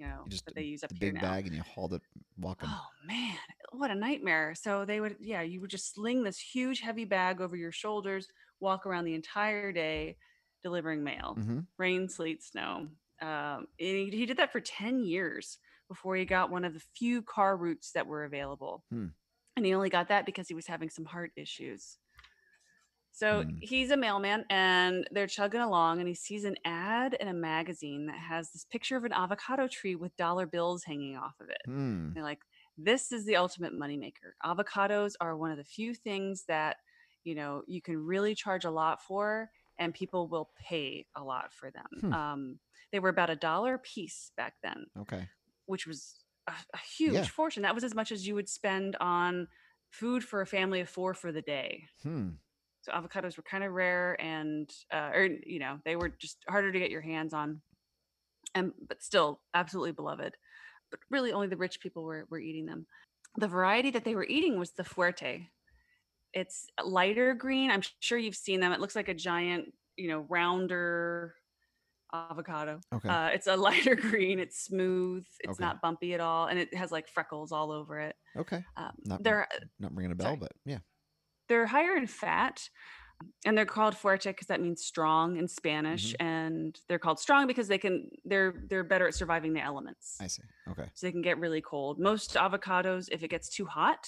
you 0.00 0.06
know 0.08 0.26
You 0.26 0.30
just 0.30 0.46
that 0.46 0.54
they 0.54 0.64
use 0.64 0.82
up 0.84 0.90
the 0.90 0.94
here 0.96 1.12
big 1.12 1.12
now. 1.12 1.20
bag 1.20 1.46
and 1.46 1.54
you 1.54 1.62
hauled 1.62 1.92
it 1.94 2.02
walking. 2.38 2.68
Oh 2.68 2.88
man, 3.04 3.38
what 3.72 3.90
a 3.90 3.94
nightmare. 3.94 4.54
So 4.54 4.84
they 4.84 5.00
would 5.00 5.16
yeah, 5.20 5.42
you 5.42 5.60
would 5.60 5.70
just 5.70 5.94
sling 5.94 6.22
this 6.24 6.38
huge 6.38 6.80
heavy 6.80 7.04
bag 7.04 7.40
over 7.40 7.56
your 7.56 7.72
shoulders, 7.72 8.28
walk 8.60 8.86
around 8.86 9.04
the 9.04 9.14
entire 9.14 9.72
day 9.72 10.16
delivering 10.62 11.02
mail. 11.02 11.40
hmm 11.40 11.60
Rain, 11.78 12.08
sleet, 12.08 12.42
snow. 12.42 12.88
Um, 13.22 13.66
and 13.78 13.96
he, 13.96 14.10
he 14.10 14.26
did 14.26 14.36
that 14.38 14.52
for 14.52 14.60
10 14.60 15.00
years 15.04 15.58
before 15.88 16.16
he 16.16 16.24
got 16.24 16.50
one 16.50 16.64
of 16.64 16.74
the 16.74 16.82
few 16.94 17.22
car 17.22 17.56
routes 17.56 17.92
that 17.92 18.06
were 18.06 18.24
available. 18.24 18.84
Hmm. 18.90 19.14
And 19.56 19.66
he 19.66 19.74
only 19.74 19.90
got 19.90 20.08
that 20.08 20.26
because 20.26 20.48
he 20.48 20.54
was 20.54 20.68
having 20.68 20.90
some 20.90 21.06
heart 21.06 21.32
issues. 21.36 21.99
So 23.12 23.44
Hmm. 23.44 23.60
he's 23.60 23.90
a 23.90 23.96
mailman 23.96 24.44
and 24.50 25.06
they're 25.10 25.26
chugging 25.26 25.60
along 25.60 25.98
and 25.98 26.08
he 26.08 26.14
sees 26.14 26.44
an 26.44 26.56
ad 26.64 27.14
in 27.14 27.28
a 27.28 27.34
magazine 27.34 28.06
that 28.06 28.18
has 28.18 28.52
this 28.52 28.64
picture 28.64 28.96
of 28.96 29.04
an 29.04 29.12
avocado 29.12 29.66
tree 29.68 29.94
with 29.96 30.16
dollar 30.16 30.46
bills 30.46 30.84
hanging 30.84 31.16
off 31.16 31.40
of 31.40 31.48
it. 31.50 31.62
And 31.62 32.16
they're 32.16 32.22
like, 32.24 32.42
this 32.78 33.12
is 33.12 33.26
the 33.26 33.36
ultimate 33.36 33.72
moneymaker. 33.72 34.32
Avocados 34.44 35.14
are 35.20 35.36
one 35.36 35.50
of 35.50 35.58
the 35.58 35.64
few 35.64 35.94
things 35.94 36.44
that, 36.46 36.78
you 37.24 37.34
know, 37.34 37.62
you 37.66 37.82
can 37.82 37.98
really 37.98 38.34
charge 38.34 38.64
a 38.64 38.70
lot 38.70 39.02
for 39.02 39.50
and 39.78 39.94
people 39.94 40.28
will 40.28 40.50
pay 40.56 41.06
a 41.14 41.22
lot 41.22 41.52
for 41.52 41.70
them. 41.70 41.86
Hmm. 42.00 42.12
Um, 42.12 42.60
they 42.92 43.00
were 43.00 43.08
about 43.08 43.30
a 43.30 43.36
dollar 43.36 43.74
a 43.74 43.78
piece 43.78 44.32
back 44.36 44.54
then, 44.62 44.86
Okay. 44.96 45.30
which 45.66 45.86
was 45.86 46.24
a, 46.46 46.54
a 46.74 46.78
huge 46.78 47.28
Yeah. 47.28 47.30
fortune. 47.30 47.62
That 47.62 47.74
was 47.74 47.84
as 47.84 47.94
much 47.94 48.12
as 48.12 48.26
you 48.26 48.34
would 48.34 48.48
spend 48.48 48.96
on 49.00 49.48
food 49.90 50.24
for 50.24 50.40
a 50.40 50.46
family 50.46 50.80
of 50.80 50.88
four 50.88 51.14
for 51.14 51.32
the 51.32 51.42
day. 51.42 51.88
Hmm. 52.02 52.30
So 52.82 52.92
avocados 52.92 53.36
were 53.36 53.42
kind 53.42 53.62
of 53.64 53.72
rare 53.72 54.16
and 54.20 54.70
uh, 54.92 55.10
or 55.14 55.28
you 55.44 55.58
know, 55.58 55.78
they 55.84 55.96
were 55.96 56.08
just 56.08 56.38
harder 56.48 56.72
to 56.72 56.78
get 56.78 56.90
your 56.90 57.02
hands 57.02 57.34
on. 57.34 57.60
And 58.54 58.72
but 58.88 59.02
still 59.02 59.40
absolutely 59.54 59.92
beloved. 59.92 60.36
But 60.90 61.00
really 61.10 61.32
only 61.32 61.46
the 61.46 61.56
rich 61.56 61.80
people 61.80 62.04
were 62.04 62.26
were 62.30 62.38
eating 62.40 62.66
them. 62.66 62.86
The 63.36 63.48
variety 63.48 63.90
that 63.92 64.04
they 64.04 64.14
were 64.14 64.24
eating 64.26 64.58
was 64.58 64.72
the 64.72 64.82
fuerte. 64.82 65.46
It's 66.32 66.66
lighter 66.82 67.34
green. 67.34 67.70
I'm 67.70 67.82
sure 68.00 68.18
you've 68.18 68.34
seen 68.36 68.60
them. 68.60 68.72
It 68.72 68.80
looks 68.80 68.96
like 68.96 69.08
a 69.08 69.14
giant, 69.14 69.72
you 69.96 70.08
know, 70.08 70.26
rounder 70.28 71.34
avocado. 72.12 72.80
Okay. 72.92 73.08
Uh, 73.08 73.28
it's 73.28 73.46
a 73.46 73.56
lighter 73.68 73.94
green. 73.94 74.38
It's 74.40 74.64
smooth. 74.64 75.24
It's 75.40 75.52
Okay. 75.52 75.64
not 75.64 75.80
bumpy 75.80 76.14
at 76.14 76.20
all, 76.20 76.46
and 76.46 76.58
it 76.58 76.74
has 76.74 76.90
like 76.90 77.08
freckles 77.08 77.52
all 77.52 77.70
over 77.70 78.00
it. 78.00 78.16
okay. 78.36 78.64
Um, 78.76 78.92
Not 79.04 79.22
they're 79.22 79.46
not 79.78 79.94
ringing 79.94 80.12
a 80.12 80.14
bell, 80.16 80.28
sorry. 80.28 80.38
but 80.38 80.52
yeah. 80.64 80.78
They're 81.50 81.66
higher 81.66 81.94
in 81.96 82.06
fat 82.06 82.56
and 83.44 83.52
they're 83.58 83.66
called 83.66 83.94
fuerte 83.94 84.24
because 84.30 84.46
that 84.46 84.62
means 84.62 84.82
strong 84.82 85.36
in 85.36 85.46
spanish 85.46 86.14
Mm-hmm. 86.14 86.26
and 86.26 86.80
they're 86.88 86.98
called 87.06 87.20
strong 87.20 87.46
because 87.46 87.68
they 87.68 87.76
can 87.76 88.08
they're 88.24 88.54
they're 88.70 88.84
better 88.92 89.06
at 89.08 89.14
surviving 89.14 89.52
the 89.52 89.60
elements 89.60 90.16
I 90.20 90.28
see. 90.28 90.42
Okay. 90.70 90.88
so 90.94 91.06
they 91.06 91.12
can 91.12 91.20
get 91.20 91.38
really 91.38 91.60
cold 91.60 91.98
most 91.98 92.34
avocados 92.34 93.08
if 93.12 93.22
it 93.22 93.28
gets 93.28 93.48
too 93.50 93.66
hot 93.66 94.06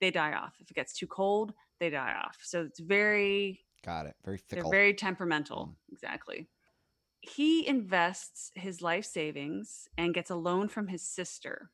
they 0.00 0.10
die 0.10 0.32
off 0.32 0.54
if 0.62 0.70
it 0.70 0.74
gets 0.74 0.92
too 0.98 1.06
cold 1.06 1.52
they 1.80 1.90
die 1.90 2.14
off 2.24 2.38
so 2.42 2.62
it's 2.62 2.80
very 2.80 3.60
Got 3.84 4.06
it. 4.06 4.14
Very 4.24 4.38
they're 4.48 4.56
fickle. 4.58 4.70
very 4.70 4.94
temperamental 4.94 5.60
Mm. 5.66 5.74
exactly 5.92 6.48
he 7.20 7.66
invests 7.66 8.50
his 8.54 8.80
life 8.80 9.04
savings 9.04 9.88
and 9.98 10.14
gets 10.14 10.30
a 10.30 10.36
loan 10.36 10.68
from 10.68 10.86
his 10.88 11.02
sister 11.18 11.70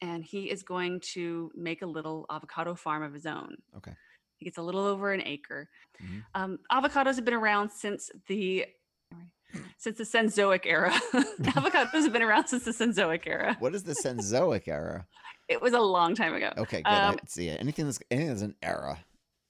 and 0.00 0.24
he 0.24 0.50
is 0.50 0.62
going 0.62 1.00
to 1.14 1.50
make 1.54 1.82
a 1.82 1.86
little 1.86 2.26
avocado 2.30 2.74
farm 2.74 3.02
of 3.02 3.12
his 3.12 3.26
own 3.26 3.56
Okay. 3.76 3.92
he 4.38 4.44
gets 4.46 4.58
a 4.58 4.62
little 4.62 4.84
over 4.86 5.12
an 5.12 5.22
acre. 5.24 5.68
Mhm. 6.02 6.24
Um, 6.34 6.58
avocados 6.72 7.16
have 7.16 7.24
been 7.24 7.34
around 7.34 7.70
since 7.70 8.10
the 8.26 8.66
since 9.78 9.98
the 9.98 10.04
Cenozoic 10.04 10.64
era. 10.64 10.90
avocados 11.42 11.92
have 12.02 12.12
been 12.12 12.22
around 12.22 12.46
since 12.46 12.64
the 12.64 12.70
Cenozoic 12.72 13.26
era. 13.26 13.56
What 13.58 13.74
is 13.74 13.82
the 13.82 13.94
Cenozoic 13.94 14.68
era? 14.68 15.06
It 15.48 15.60
was 15.60 15.72
a 15.72 15.80
long 15.80 16.14
time 16.14 16.34
ago. 16.34 16.52
Okay, 16.56 16.82
good. 16.82 16.88
Um, 16.90 17.16
I 17.16 17.26
see 17.26 17.48
it. 17.48 17.60
Anything 17.60 17.86
that's 17.86 17.98
anything 18.10 18.28
that's 18.28 18.42
an 18.42 18.54
era. 18.62 18.98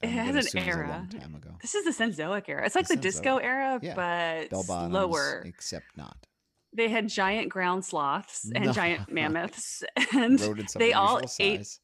It 0.03 0.09
has 0.09 0.55
an 0.55 0.59
era. 0.63 0.89
long 0.89 1.09
time 1.09 1.35
ago. 1.35 1.51
This 1.61 1.75
is 1.75 1.85
the 1.85 1.91
Cenozoic 2.05 2.49
era. 2.49 2.65
It's 2.65 2.75
like 2.75 2.89
the, 2.89 2.97
The 2.97 3.03
disco 3.03 3.37
era, 3.37 3.79
Yeah. 3.83 3.95
but 3.95 4.49
Bell 4.49 4.65
bottoms, 4.67 4.93
slower. 4.93 5.43
except 5.45 5.85
not. 5.99 6.17
They 6.73 6.89
had 6.89 7.09
giant 7.09 7.49
ground 7.49 7.85
sloths 7.85 8.51
and 8.55 8.67
No. 8.67 8.73
giant 8.73 9.13
mammoths, 9.13 9.83
and 10.15 10.39
they 10.77 10.93
all 10.93 11.21
ate 11.41 11.79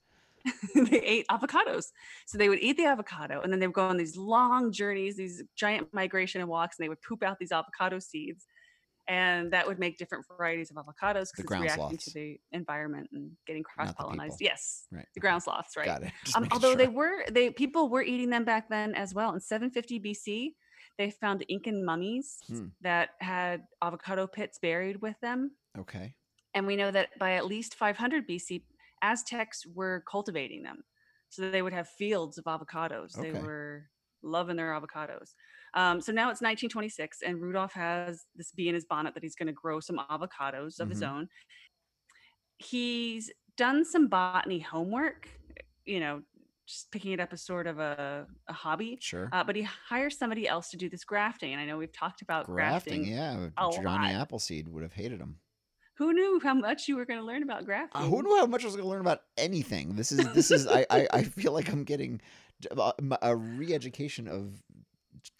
they 0.75 1.03
ate 1.03 1.27
avocados. 1.29 1.87
So 2.27 2.39
they 2.39 2.49
would 2.49 2.61
eat 2.61 2.77
the 2.77 2.85
avocado 2.85 3.41
and 3.41 3.53
then 3.53 3.59
they 3.59 3.67
would 3.67 3.75
go 3.75 3.89
on 3.89 3.97
these 3.97 4.17
long 4.17 4.71
journeys, 4.71 5.17
these 5.17 5.43
giant 5.57 5.93
migration 5.93 6.41
and 6.41 6.49
walks, 6.49 6.79
and 6.79 6.85
they 6.85 6.89
would 6.89 7.03
poop 7.03 7.25
out 7.25 7.39
these 7.41 7.51
avocado 7.51 7.99
seeds. 7.99 8.47
And 9.09 9.53
that 9.53 9.67
would 9.67 9.79
make 9.79 9.99
different 9.99 10.25
varieties 10.27 10.71
of 10.71 10.77
avocados 10.77 11.31
because 11.31 11.45
it's 11.45 11.51
reacting 11.51 11.77
sloths. 11.77 12.05
to 12.07 12.11
the 12.13 12.41
environment 12.53 13.09
and 13.13 13.31
getting 13.47 13.63
cross 13.63 13.93
pollinized. 13.95 14.39
Yes, 14.41 14.89
Right. 14.91 15.07
the 15.15 15.21
ground 15.21 15.43
sloths, 15.45 15.77
right? 15.77 15.87
Got 15.87 16.03
it. 16.03 16.13
Um, 16.37 16.49
although 16.51 16.75
they 16.75 16.89
were, 16.89 17.25
they 17.31 17.51
people 17.51 17.89
were 17.89 18.03
eating 18.03 18.31
them 18.31 18.45
back 18.45 18.69
then 18.69 18.95
as 18.95 19.15
well. 19.15 19.33
In 19.33 19.41
750 19.41 20.01
BC, 20.01 20.55
they 20.99 21.11
found 21.11 21.45
Incan 21.49 21.85
mummies 21.85 22.39
Hmm. 22.49 22.67
that 22.81 23.11
had 23.21 23.63
avocado 23.81 24.27
pits 24.27 24.59
buried 24.59 25.01
with 25.01 25.19
them. 25.21 25.53
Okay. 25.79 26.17
And 26.55 26.67
we 26.67 26.75
know 26.75 26.91
that 26.91 27.11
by 27.19 27.35
at 27.35 27.47
least 27.47 27.75
500 27.77 28.27
BC, 28.27 28.65
Aztecs 29.03 29.65
were 29.67 30.03
cultivating 30.11 30.63
them. 30.63 30.83
So 31.29 31.51
they 31.51 31.61
would 31.63 31.75
have 31.75 31.89
fields 31.89 32.39
of 32.39 32.45
avocados. 32.45 33.13
They 33.13 33.31
were 33.33 33.91
loving 34.27 34.57
their 34.57 34.73
avocados. 34.73 35.35
Um, 35.75 36.01
so 36.01 36.13
now 36.13 36.31
it's 36.31 36.41
1926, 36.41 37.23
and 37.23 37.41
Rudolph 37.41 37.73
has 37.73 38.25
this 38.35 38.53
bee 38.53 38.69
in 38.69 38.75
his 38.75 38.85
bonnet 38.85 39.15
that 39.15 39.23
he's 39.23 39.37
going 39.37 39.47
to 39.49 39.53
grow 39.53 39.81
some 39.81 39.99
avocados 40.11 40.81
of 40.81 40.89
his 40.91 41.01
Mhm. 41.03 41.09
own. 41.09 41.29
He's 42.59 43.31
done 43.57 43.85
some 43.85 44.09
botany 44.09 44.61
homework, 44.61 45.29
you 45.85 46.01
know, 46.01 46.23
just 46.67 46.91
picking 46.91 47.13
it 47.13 47.21
up 47.21 47.33
as 47.33 47.43
sort 47.43 47.67
of 47.67 47.79
a, 47.79 48.27
a 48.49 48.53
hobby. 48.53 48.99
Sure. 49.01 49.29
Uh, 49.33 49.45
but 49.45 49.55
he 49.57 49.63
hires 49.63 50.19
somebody 50.19 50.49
else 50.49 50.71
to 50.71 50.77
do 50.77 50.89
this 50.89 51.05
grafting. 51.05 51.53
And 51.53 51.61
I 51.61 51.65
know 51.67 51.77
we've 51.79 51.93
talked 51.93 52.23
about 52.23 52.47
grafting, 52.47 53.05
grafting. 53.05 53.15
yeah. 53.15 53.71
Johnny 53.73 54.13
lot. 54.13 54.21
Appleseed 54.23 54.69
would 54.69 54.83
have 54.83 54.93
hated 54.93 55.21
him. 55.21 55.41
Who 55.99 56.13
knew 56.13 56.41
how 56.43 56.53
much 56.55 56.89
you 56.89 56.97
were 56.97 57.07
going 57.07 57.21
to 57.21 57.25
learn 57.25 57.43
about 57.43 57.65
grafting? 57.65 58.03
Uh, 58.03 58.05
who 58.07 58.23
knew 58.23 58.37
how 58.37 58.47
much 58.47 58.63
I 58.65 58.67
was 58.67 58.75
going 58.75 58.85
to 58.85 58.91
learn 58.91 59.01
about 59.01 59.21
anything? 59.39 59.97
This 59.97 60.13
is 60.13 60.19
this 60.35 60.51
is 60.51 60.67
I, 60.67 60.85
I 60.91 61.09
I 61.11 61.23
feel 61.23 61.53
like 61.53 61.71
I'm 61.73 61.85
getting 61.85 62.21
a, 62.71 62.93
a 63.23 63.37
re-education 63.37 64.29
of 64.29 64.63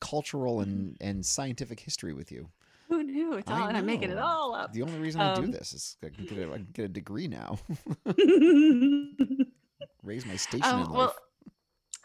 cultural 0.01 0.61
and 0.61 0.97
and 1.01 1.25
scientific 1.25 1.81
history 1.81 2.13
with 2.13 2.31
you. 2.33 2.51
Who 2.89 3.03
knew? 3.03 3.35
It's 3.35 3.51
all, 3.51 3.65
I 3.65 3.69
and 3.69 3.77
I'm 3.77 3.87
making 3.87 4.11
it 4.11 4.19
all 4.19 4.55
up. 4.55 4.73
The 4.73 4.83
only 4.83 4.99
reason 4.99 5.21
I 5.23 5.29
do 5.29 5.43
Um, 5.43 5.51
this 5.51 5.73
is 5.73 5.97
I 6.05 6.09
can 6.11 6.25
get 6.25 6.39
a, 6.39 6.53
I 6.53 6.57
can 6.59 6.69
get 6.73 6.85
a 6.85 6.89
degree 6.89 7.29
now, 7.29 7.59
raise 10.03 10.25
my 10.27 10.37
station 10.37 10.79
um, 10.79 10.81
in 10.81 10.89
life. 10.91 10.99
well, 10.99 11.15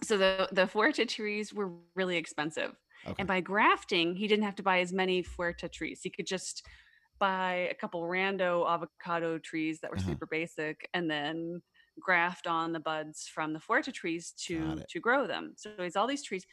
so 0.04 0.18
the 0.18 0.50
the 0.52 0.68
fuerte 0.68 1.08
trees 1.08 1.54
were 1.54 1.72
really 1.96 2.18
expensive, 2.18 2.76
okay. 3.06 3.16
and 3.20 3.28
by 3.28 3.42
grafting, 3.42 4.16
he 4.16 4.28
didn't 4.28 4.46
have 4.46 4.56
to 4.56 4.64
buy 4.64 4.80
as 4.80 4.94
many 4.94 5.24
fuerte 5.24 5.72
trees. 5.72 6.02
He 6.04 6.10
could 6.10 6.28
just 6.28 6.66
buy 7.20 7.68
a 7.72 7.76
couple 7.76 8.04
rando 8.04 8.68
avocado 8.68 9.38
trees 9.40 9.82
that 9.82 9.92
were 9.92 9.98
Uh-huh. 9.98 10.10
super 10.12 10.26
basic, 10.26 10.90
and 10.94 11.10
then 11.10 11.62
graft 12.02 12.48
on 12.48 12.74
the 12.74 12.80
buds 12.80 13.30
from 13.34 13.54
the 13.54 13.60
fuerte 13.60 13.94
trees 13.94 14.34
to 14.46 14.82
to 14.90 15.00
grow 15.00 15.28
them. 15.28 15.54
So 15.58 15.72
he's 15.80 15.96
all 15.96 16.08
these 16.08 16.24
trees, 16.24 16.46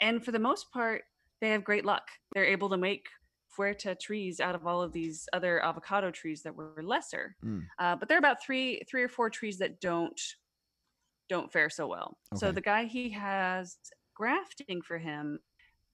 and 0.00 0.24
for 0.24 0.32
the 0.32 0.38
most 0.38 0.70
part, 0.72 1.02
they 1.40 1.50
have 1.50 1.64
great 1.64 1.84
luck. 1.84 2.08
They're 2.34 2.44
able 2.44 2.68
to 2.70 2.76
make 2.76 3.06
fuerte 3.56 3.98
trees 4.00 4.40
out 4.40 4.54
of 4.54 4.66
all 4.66 4.82
of 4.82 4.92
these 4.92 5.28
other 5.32 5.62
avocado 5.64 6.10
trees 6.10 6.42
that 6.42 6.54
were 6.54 6.82
lesser. 6.82 7.36
Mm. 7.44 7.62
Uh, 7.78 7.96
but 7.96 8.08
there 8.08 8.16
are 8.16 8.18
about 8.18 8.42
three 8.42 8.82
three 8.88 9.02
or 9.02 9.08
four 9.08 9.30
trees 9.30 9.58
that 9.58 9.80
don't 9.80 10.20
don't 11.28 11.52
fare 11.52 11.70
so 11.70 11.86
well. 11.86 12.18
So 12.34 12.52
the 12.52 12.60
guy 12.60 12.84
he 12.84 13.10
has 13.10 13.78
grafting 14.14 14.82
for 14.82 14.98
him 14.98 15.38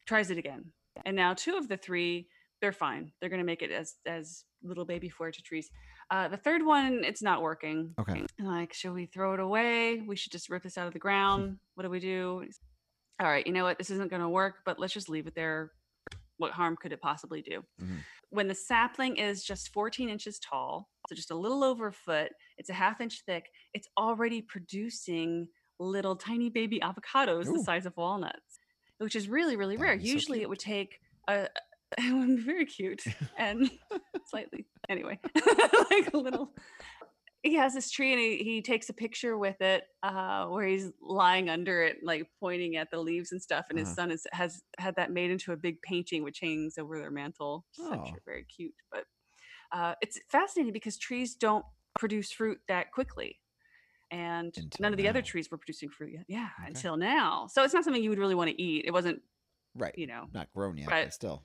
tries 0.06 0.30
it 0.30 0.38
again, 0.38 0.72
and 1.04 1.14
now 1.14 1.34
two 1.34 1.56
of 1.56 1.68
the 1.68 1.76
three 1.76 2.28
they're 2.60 2.72
fine. 2.72 3.10
They're 3.20 3.30
going 3.30 3.40
to 3.40 3.46
make 3.46 3.62
it 3.62 3.70
as 3.70 3.94
as 4.06 4.44
little 4.62 4.84
baby 4.84 5.10
fuerte 5.10 5.42
trees. 5.42 5.70
Uh, 6.10 6.26
the 6.28 6.36
third 6.36 6.64
one, 6.64 7.04
it's 7.04 7.22
not 7.22 7.40
working. 7.42 7.94
Okay. 8.00 8.24
And 8.38 8.48
like, 8.48 8.74
should 8.74 8.92
we 8.92 9.06
throw 9.06 9.34
it 9.34 9.40
away? 9.40 10.00
We 10.06 10.16
should 10.16 10.32
just 10.32 10.50
rip 10.50 10.62
this 10.64 10.76
out 10.76 10.86
of 10.88 10.92
the 10.92 10.98
ground. 10.98 11.58
What 11.74 11.84
do 11.84 11.90
we 11.90 12.00
do? 12.00 12.44
All 13.20 13.28
right, 13.28 13.46
you 13.46 13.52
know 13.52 13.64
what? 13.64 13.78
This 13.78 13.90
isn't 13.90 14.10
going 14.10 14.22
to 14.22 14.28
work, 14.28 14.56
but 14.64 14.78
let's 14.78 14.92
just 14.92 15.08
leave 15.08 15.26
it 15.26 15.34
there. 15.34 15.70
What 16.38 16.52
harm 16.52 16.76
could 16.80 16.92
it 16.92 17.00
possibly 17.00 17.42
do? 17.42 17.62
Mhm. 17.80 17.98
When 18.30 18.48
the 18.48 18.54
sapling 18.54 19.16
is 19.18 19.44
just 19.44 19.72
14 19.72 20.08
inches 20.08 20.38
tall, 20.38 20.88
so 21.08 21.14
just 21.14 21.30
a 21.30 21.34
little 21.36 21.62
over 21.62 21.88
a 21.88 21.92
foot, 21.92 22.32
it's 22.58 22.70
a 22.70 22.74
half 22.74 23.00
inch 23.00 23.22
thick, 23.26 23.44
it's 23.74 23.88
already 23.98 24.40
producing 24.40 25.48
little 25.78 26.16
tiny 26.16 26.48
baby 26.50 26.80
avocados 26.80 27.44
the 27.44 27.62
size 27.64 27.86
of 27.86 27.96
walnuts, 27.96 28.58
which 28.98 29.14
is 29.16 29.28
really, 29.28 29.56
really 29.56 29.76
That 29.76 29.82
rare. 29.82 29.96
be 29.98 30.06
so 30.06 30.12
Usually 30.14 30.42
it 30.42 30.48
would 30.48 30.58
take 30.60 30.98
a, 31.28 31.48
it 31.98 32.12
would 32.14 32.36
be 32.36 32.42
very 32.42 32.66
cute 32.66 33.02
and 33.38 33.70
slightly 34.28 34.66
anyway 34.90 35.18
like 35.90 36.12
a 36.12 36.16
little 36.18 36.52
he 37.42 37.54
has 37.54 37.72
this 37.72 37.90
tree 37.90 38.12
and 38.12 38.20
he, 38.20 38.36
he 38.44 38.60
takes 38.60 38.90
a 38.90 38.92
picture 38.92 39.38
with 39.38 39.58
it 39.62 39.84
uh 40.02 40.44
where 40.46 40.66
he's 40.66 40.90
lying 41.00 41.48
under 41.48 41.82
it 41.82 41.96
like 42.02 42.26
pointing 42.38 42.76
at 42.76 42.90
the 42.90 42.98
leaves 42.98 43.32
and 43.32 43.40
stuff 43.40 43.66
and 43.70 43.78
his 43.78 43.88
Uh-huh. 43.88 43.94
son 43.94 44.10
is, 44.10 44.26
has 44.32 44.62
had 44.78 44.94
that 44.96 45.10
made 45.10 45.30
into 45.30 45.52
a 45.52 45.56
big 45.56 45.80
painting 45.80 46.22
which 46.22 46.40
hangs 46.40 46.76
over 46.76 46.98
their 46.98 47.10
mantle 47.10 47.64
i'm 47.90 48.00
Oh. 48.00 48.04
sure 48.06 48.20
very 48.26 48.44
cute 48.44 48.74
but 48.92 49.04
uh 49.72 49.94
it's 50.02 50.18
fascinating 50.28 50.72
because 50.72 50.98
trees 50.98 51.34
don't 51.34 51.64
produce 51.98 52.30
fruit 52.32 52.58
that 52.68 52.92
quickly 52.92 53.38
and 54.10 54.52
Until 54.56 54.82
none 54.82 54.92
of 54.92 54.96
the 54.98 55.08
other 55.08 55.22
trees 55.22 55.50
were 55.50 55.56
producing 55.58 55.88
fruit 55.88 56.12
yet 56.14 56.24
yeah 56.28 56.48
Okay. 56.60 56.68
until 56.68 56.96
now 56.96 57.46
so 57.50 57.62
it's 57.64 57.72
not 57.74 57.84
something 57.84 58.02
you 58.02 58.10
would 58.10 58.18
really 58.18 58.34
want 58.34 58.50
to 58.50 58.60
eat 58.60 58.84
it 58.84 58.92
wasn't 58.92 59.20
right. 59.76 59.94
you 59.96 60.06
know 60.06 60.26
Not 60.32 60.48
grown 60.54 60.76
yet, 60.76 60.88
Right. 60.90 61.06
but 61.06 61.14
still. 61.14 61.44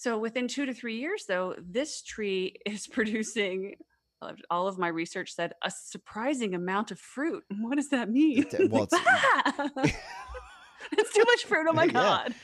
So 0.00 0.16
within 0.16 0.46
two 0.46 0.64
to 0.64 0.72
three 0.72 0.98
years, 1.00 1.24
though, 1.26 1.56
this 1.58 2.02
tree 2.02 2.54
is 2.64 2.86
producing. 2.86 3.74
uh, 4.22 4.32
All 4.48 4.68
of 4.68 4.78
my 4.78 4.86
research 4.88 5.32
said 5.34 5.52
a 5.62 5.70
surprising 5.70 6.54
amount 6.54 6.92
of 6.92 7.00
fruit. 7.00 7.42
What 7.60 7.76
does 7.76 7.88
that 7.90 8.08
mean? 8.08 8.46
It- 8.50 8.70
well, 8.70 8.82
it's- 8.90 9.02
"Ah!" 9.06 9.72
it's 10.92 11.12
too 11.12 11.24
much 11.26 11.44
fruit. 11.46 11.66
Oh 11.68 11.72
my 11.72 11.84
Yeah. 11.84 11.92
god! 11.92 12.34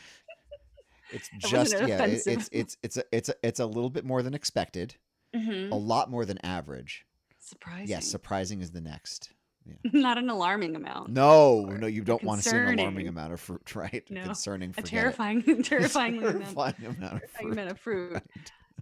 It's 1.13 1.29
just 1.39 1.73
yeah. 1.75 2.05
it- 2.07 2.27
it's 2.27 2.49
it's 2.51 2.77
it's 2.83 2.97
a 2.97 3.05
it's 3.13 3.29
a 3.29 3.35
it's 3.43 3.61
a 3.61 3.67
little 3.67 3.91
bit 3.91 4.05
more 4.05 4.23
than 4.23 4.35
expected. 4.35 4.97
Mhm. 5.35 5.71
A 5.71 5.75
lot 5.77 6.11
more 6.11 6.25
than 6.25 6.39
average. 6.45 7.07
Surprising. 7.39 7.89
Yes, 7.89 8.07
surprising 8.07 8.61
is 8.63 8.71
the 8.73 8.81
next. 8.81 9.31
not 9.93 10.19
an 10.19 10.29
alarming 10.31 10.77
amount. 10.77 11.11
No, 11.11 11.63
no, 11.65 11.87
you 11.87 12.03
don't 12.03 12.23
want 12.23 12.43
to 12.43 12.49
see 12.49 12.57
an 12.57 12.79
alarming 12.79 13.09
amount 13.09 13.33
of 13.33 13.41
fruit, 13.41 13.75
right? 13.75 14.05
No, 14.11 14.23
Concerning, 14.25 14.75
a 14.77 14.83
terrifying, 14.83 15.43
terrifying 15.63 16.19
amount. 16.19 16.55
terrifying 16.55 16.75
amount 16.97 17.23
of 17.23 17.31
fruit. 17.31 17.53
amount 17.53 17.71
of 17.71 17.81
fruit. 17.81 18.13
Right. 18.15 18.23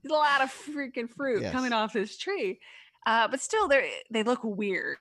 There's 0.03 0.11
a 0.12 0.14
lot 0.14 0.40
of 0.42 0.51
freaking 0.51 1.09
fruit 1.09 1.42
Yes. 1.42 1.53
coming 1.53 1.73
off 1.73 1.92
this 1.92 2.16
tree. 2.18 2.59
Uh, 3.07 3.29
but 3.29 3.40
still, 3.40 3.68
they 3.68 3.90
they 4.11 4.23
look 4.23 4.40
weird. 4.42 4.99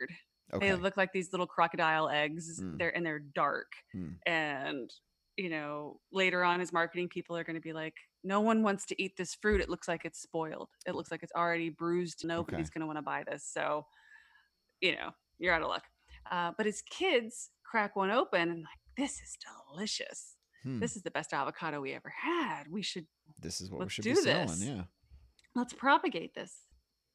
Okay. 0.54 0.70
They 0.70 0.76
look 0.76 0.98
like 0.98 1.14
these 1.14 1.32
little 1.32 1.48
crocodile 1.48 2.10
eggs. 2.10 2.60
Mm. 2.62 2.78
They're 2.78 2.96
and 2.96 3.06
they're 3.06 3.20
dark. 3.20 3.72
Mm. 3.96 4.16
And 4.26 4.90
you 5.38 5.50
know, 5.50 6.00
later 6.12 6.44
on, 6.44 6.62
as 6.62 6.74
marketing 6.74 7.08
people 7.10 7.38
are 7.38 7.44
going 7.44 7.56
to 7.56 7.62
be 7.62 7.74
like, 7.74 7.96
no 8.24 8.42
one 8.42 8.62
wants 8.64 8.86
to 8.88 9.02
eat 9.02 9.16
this 9.18 9.34
fruit. 9.34 9.62
It 9.62 9.70
looks 9.70 9.88
like 9.88 10.06
it's 10.06 10.22
spoiled. 10.22 10.70
It 10.86 10.94
looks 10.94 11.10
like 11.10 11.24
it's 11.24 11.32
already 11.36 11.70
bruised. 11.70 12.26
Nobody's 12.26 12.70
going 12.70 12.82
to 12.82 12.86
want 12.86 12.98
to 13.00 13.02
buy 13.02 13.24
this. 13.30 13.44
So, 13.52 13.86
you 14.82 14.92
know, 14.92 15.12
you're 15.42 15.54
out 15.54 15.62
of 15.62 15.68
luck. 15.70 15.84
Uh, 16.32 16.52
but 16.58 16.66
as 16.68 16.82
kids 16.84 17.50
crack 17.66 17.96
one 17.96 18.12
open 18.12 18.50
and 18.50 18.60
like, 18.62 18.80
this 18.98 19.14
is 19.22 19.38
delicious. 19.74 20.36
Hmm. 20.64 20.80
This 20.80 20.96
is 20.96 21.02
the 21.04 21.12
best 21.12 21.34
avocado 21.34 21.82
we 21.82 21.94
ever 21.94 22.14
had. 22.24 22.66
We 22.70 22.82
should 22.84 23.08
This 23.42 23.60
is 23.62 23.70
what 23.72 23.82
we 23.82 23.90
should 23.90 24.04
do 24.04 24.12
be 24.16 24.22
selling. 24.22 24.48
this. 24.48 24.64
Yeah. 24.64 24.84
let's 25.56 25.74
propagate 25.74 26.34
this. 26.36 26.66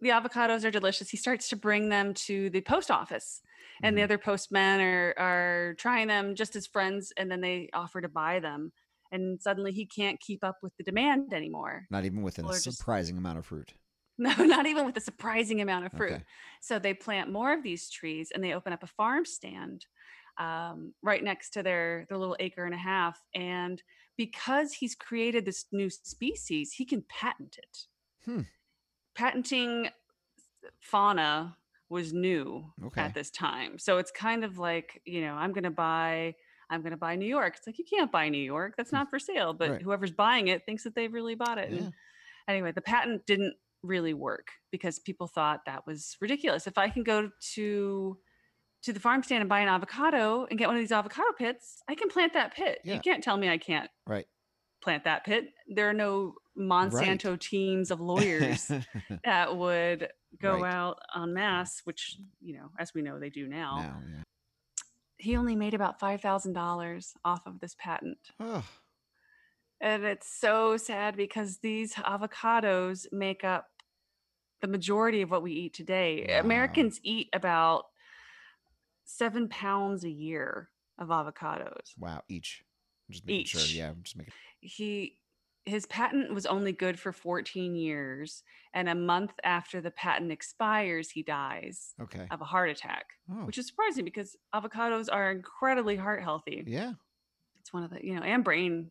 The 0.01 0.11
avocados 0.11 0.65
are 0.65 0.71
delicious. 0.71 1.09
He 1.09 1.17
starts 1.17 1.49
to 1.51 1.57
bring 1.57 1.89
them 1.89 2.13
to 2.27 2.51
the 2.51 2.61
post 2.61 2.91
office, 2.91 3.41
and 3.83 3.97
the 3.97 4.03
Mhm. 4.03 4.05
other 4.05 4.19
postmen 4.19 4.81
are 4.81 5.15
are 5.17 5.75
trying 5.79 6.09
them 6.09 6.35
just 6.35 6.55
as 6.57 6.67
friends, 6.67 7.13
and 7.17 7.31
then 7.31 7.41
they 7.41 7.71
offer 7.73 8.03
to 8.03 8.09
buy 8.09 8.41
them. 8.41 8.73
And 9.13 9.41
suddenly 9.41 9.73
he 9.73 9.87
can't 9.87 10.21
keep 10.21 10.43
up 10.45 10.57
with 10.63 10.77
the 10.77 10.83
demand 10.85 11.33
anymore. 11.33 11.87
Not 11.91 12.05
even 12.05 12.23
within 12.23 12.45
a 12.45 12.49
Or 12.49 12.59
just- 12.59 12.77
surprising 12.77 13.17
amount 13.17 13.39
of 13.39 13.47
fruit. 13.47 13.73
No, 14.19 14.33
not 14.45 14.65
even 14.67 14.87
with 14.87 14.97
a 14.97 15.01
surprising 15.01 15.61
amount 15.61 15.85
of 15.87 15.93
fruit. 15.93 16.13
Okay. 16.15 16.25
So 16.63 16.79
they 16.79 16.95
plant 16.95 17.31
more 17.31 17.53
of 17.53 17.63
these 17.63 17.91
trees 17.91 18.31
and 18.35 18.43
they 18.43 18.55
open 18.55 18.73
up 18.73 18.83
a 18.83 18.87
farm 18.87 19.27
stand 19.27 19.85
um, 20.39 20.95
right 21.03 21.23
next 21.23 21.51
to 21.51 21.63
their 21.63 22.07
their 22.09 22.17
little 22.17 22.37
acre 22.41 22.65
and 22.65 22.75
a 22.75 22.79
half. 22.79 23.21
And 23.35 23.83
because 24.17 24.73
he's 24.73 24.95
created 24.95 25.45
this 25.45 25.67
new 25.71 25.91
species, 25.91 26.73
he 26.73 26.85
can 26.87 27.03
patent 27.03 27.59
it. 27.59 27.79
Hmm. 28.25 28.43
Patenting 29.15 29.89
fauna 30.81 31.57
was 31.89 32.13
new 32.13 32.73
Okay. 32.85 33.01
at 33.01 33.15
this 33.15 33.31
time. 33.31 33.79
So 33.79 33.99
it's 33.99 34.11
kind 34.11 34.45
of 34.45 34.59
like, 34.59 35.01
you 35.05 35.21
know, 35.21 35.35
I'm 35.35 35.53
going 35.53 35.65
to 35.65 35.71
buy 35.71 36.35
I'm 36.69 36.81
going 36.81 36.91
to 36.91 36.97
buy 36.97 37.15
New 37.15 37.27
York. 37.29 37.55
It's 37.59 37.67
like 37.69 37.79
you 37.79 37.85
can't 37.89 38.11
buy 38.11 38.29
New 38.29 38.43
York. 38.43 38.75
That's 38.77 38.91
not 38.91 39.09
for 39.09 39.21
sale, 39.21 39.53
but 39.55 39.71
Right. 39.71 39.83
whoever's 39.83 40.11
buying 40.11 40.49
it 40.49 40.65
thinks 40.67 40.83
that 40.83 40.97
they've 40.97 41.13
really 41.13 41.37
bought 41.37 41.59
it. 41.59 41.71
And 41.71 41.93
anyway, 42.49 42.73
the 42.73 42.81
patent 42.81 43.25
didn't 43.25 43.55
really 43.87 44.15
work 44.15 44.49
because 44.71 44.99
people 44.99 45.27
thought 45.27 45.65
that 45.67 45.87
was 45.87 46.17
ridiculous. 46.21 46.67
If 46.67 46.79
I 46.79 46.89
can 46.91 47.03
go 47.03 47.31
to 47.55 48.19
to 48.83 48.93
the 48.93 49.01
farm 49.01 49.23
stand 49.23 49.41
and 49.41 49.49
buy 49.49 49.61
an 49.61 49.69
avocado 49.69 50.47
and 50.49 50.59
get 50.59 50.69
one 50.69 50.77
of 50.77 50.81
these 50.83 50.93
avocado 50.93 51.33
pits, 51.37 51.83
I 51.89 51.95
can 51.97 52.09
plant 52.09 52.35
that 52.35 52.55
pit. 52.55 52.79
Yeah. 52.85 52.95
You 52.95 53.01
can't 53.01 53.23
tell 53.25 53.37
me 53.37 53.49
I 53.49 53.59
can't 53.59 53.91
Right. 54.07 54.27
plant 54.81 55.05
that 55.05 55.25
pit. 55.25 55.47
There 55.67 55.89
are 55.89 55.95
no 55.95 56.35
Monsanto 56.57 57.39
teams 57.41 57.91
of 57.91 58.01
lawyers 58.01 58.71
that 59.25 59.57
would 59.57 60.09
go 60.41 60.61
Right. 60.61 60.73
out 60.73 60.99
en 61.17 61.35
masse, 61.35 61.81
which, 61.85 62.19
you 62.41 62.57
know, 62.59 62.71
as 62.79 62.95
we 62.95 63.03
know, 63.03 63.19
they 63.19 63.31
do 63.31 63.49
now. 63.49 63.77
now, 63.81 64.03
yeah. 64.09 64.23
He 65.19 65.37
only 65.37 65.57
made 65.57 65.75
about 65.75 65.99
$5,000 65.99 67.15
off 67.25 67.47
of 67.47 67.59
this 67.59 67.75
patent. 67.79 68.19
Oh, 68.39 68.65
And 69.81 70.05
it's 70.05 70.29
so 70.29 70.77
sad 70.77 71.17
because 71.17 71.59
these 71.59 71.95
avocados 71.95 73.07
make 73.13 73.43
up 73.45 73.67
the 74.63 74.69
majority 74.69 75.23
of 75.23 75.31
what 75.31 75.43
we 75.43 75.53
eat 75.53 75.75
today. 75.75 76.27
Wow. 76.29 76.41
Americans 76.41 77.01
eat 77.03 77.29
about 77.33 77.85
seven 79.05 79.49
pounds 79.49 80.05
a 80.05 80.11
year 80.11 80.71
of 80.99 81.09
avocados. 81.09 81.93
wow. 81.99 82.23
Each. 82.29 82.63
I'm 83.09 83.13
just 83.13 83.27
making 83.27 83.47
sure. 83.47 83.61
Each. 83.61 83.75
Yeah. 83.75 83.91
I'm 83.91 84.03
just 84.03 84.17
making. 84.17 84.33
He 84.61 85.19
his 85.65 85.85
patent 85.87 86.33
was 86.33 86.47
only 86.47 86.71
good 86.73 86.97
for 86.99 87.11
14 87.13 87.75
years, 87.75 88.45
and 88.73 88.89
a 88.89 88.95
month 88.95 89.33
after 89.43 89.81
the 89.81 89.91
patent 89.91 90.31
expires, 90.31 91.11
he 91.11 91.25
dies 91.25 91.93
Okay. 92.01 92.25
of 92.31 92.41
a 92.41 92.45
heart 92.45 92.71
attack, 92.71 93.07
Oh. 93.29 93.45
which 93.47 93.59
is 93.59 93.67
surprising 93.67 94.05
because 94.05 94.37
avocados 94.55 95.09
are 95.13 95.33
incredibly 95.33 95.97
heart 95.97 96.23
healthy. 96.23 96.63
Yeah. 96.67 96.93
it's 97.61 97.73
one 97.73 97.83
of 97.83 97.91
the 97.91 98.05
you 98.05 98.15
know 98.15 98.23
and 98.23 98.45
brain 98.45 98.91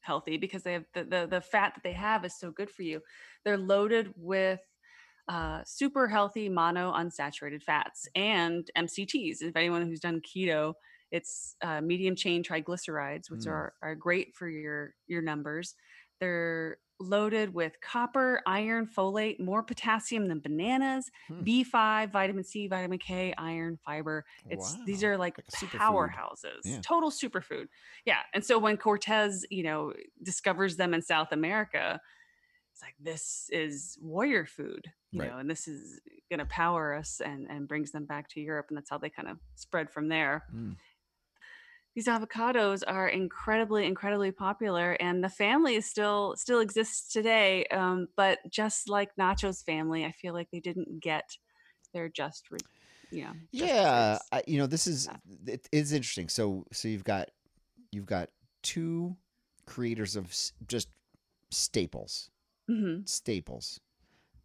healthy 0.00 0.36
because 0.36 0.62
they 0.62 0.74
have 0.74 0.84
the, 0.94 1.02
the 1.02 1.26
the 1.28 1.40
fat 1.40 1.72
that 1.74 1.82
they 1.82 1.92
have 1.92 2.24
is 2.24 2.38
so 2.38 2.52
good 2.52 2.70
for 2.70 2.82
you 2.84 3.00
they're 3.44 3.58
loaded 3.58 4.14
with 4.16 4.60
uh, 5.28 5.62
super 5.64 6.08
healthy 6.08 6.48
mono 6.48 6.92
unsaturated 6.92 7.62
fats 7.62 8.08
and 8.14 8.70
mcts 8.76 9.42
if 9.42 9.56
anyone 9.56 9.82
who's 9.86 10.00
done 10.00 10.20
keto 10.20 10.74
it's 11.10 11.56
uh, 11.62 11.80
medium 11.80 12.14
chain 12.16 12.42
triglycerides 12.42 13.30
which 13.30 13.46
Mm. 13.46 13.50
are, 13.50 13.74
are 13.82 13.94
great 13.94 14.34
for 14.34 14.48
your 14.48 14.94
your 15.06 15.22
numbers 15.22 15.74
they're 16.20 16.78
loaded 16.98 17.52
with 17.52 17.78
copper 17.82 18.40
iron 18.46 18.86
folate 18.86 19.38
more 19.38 19.62
potassium 19.62 20.28
than 20.28 20.40
bananas 20.40 21.10
Hmm. 21.28 21.42
b5 21.44 22.10
vitamin 22.10 22.42
c 22.42 22.66
vitamin 22.68 22.98
k 22.98 23.34
iron 23.36 23.76
fiber 23.84 24.24
it's 24.48 24.78
these 24.86 25.04
are 25.04 25.18
like, 25.18 25.36
Like 25.52 25.70
powerhouses, 25.78 26.62
Yeah. 26.64 26.82
total 26.82 27.10
superfood. 27.10 27.66
Yeah. 28.04 28.20
And 28.34 28.44
so 28.44 28.58
when 28.58 28.76
Cortez, 28.76 29.44
you 29.50 29.62
know, 29.62 29.92
discovers 30.22 30.76
them 30.76 30.94
in 30.94 31.02
South 31.02 31.32
America, 31.32 32.00
it's 32.76 32.82
like 32.82 32.94
this 33.00 33.48
is 33.50 33.96
warrior 34.02 34.44
food, 34.44 34.92
you 35.10 35.20
Right. 35.20 35.30
know, 35.30 35.38
and 35.38 35.48
this 35.48 35.66
is 35.66 35.98
going 36.28 36.40
to 36.40 36.44
power 36.46 36.94
us 36.94 37.22
and 37.24 37.46
and 37.50 37.66
brings 37.66 37.90
them 37.90 38.04
back 38.04 38.28
to 38.30 38.40
Europe, 38.40 38.66
and 38.68 38.76
that's 38.76 38.90
how 38.90 38.98
they 38.98 39.08
kind 39.08 39.28
of 39.28 39.38
spread 39.54 39.90
from 39.90 40.08
there. 40.08 40.44
Mm. 40.54 40.76
These 41.94 42.06
avocados 42.06 42.82
are 42.86 43.08
incredibly, 43.08 43.86
incredibly 43.86 44.30
popular, 44.30 44.92
and 44.92 45.24
the 45.24 45.30
family 45.30 45.76
is 45.76 45.86
still 45.86 46.34
still 46.36 46.60
exists 46.60 47.10
today. 47.10 47.64
Um, 47.70 48.08
but 48.14 48.40
just 48.50 48.90
like 48.90 49.08
Nacho's 49.18 49.62
family, 49.62 50.04
I 50.04 50.12
feel 50.12 50.34
like 50.34 50.48
they 50.52 50.60
didn't 50.60 51.00
get 51.00 51.24
their 51.94 52.10
just, 52.10 52.50
re- 52.50 52.58
just 53.10 53.32
Yeah. 53.52 54.18
I, 54.32 54.42
you 54.46 54.58
know, 54.58 54.66
this 54.66 54.86
is 54.86 55.08
Yeah. 55.08 55.54
it 55.54 55.66
is 55.72 55.92
interesting. 55.94 56.28
So 56.28 56.66
so 56.72 56.88
you've 56.88 57.04
got 57.04 57.30
you've 57.90 58.04
got 58.04 58.28
two 58.62 59.16
creators 59.64 60.14
of 60.14 60.30
just 60.68 60.88
staples. 61.50 62.30
Mhm. 62.68 63.06
Staples. 63.06 63.80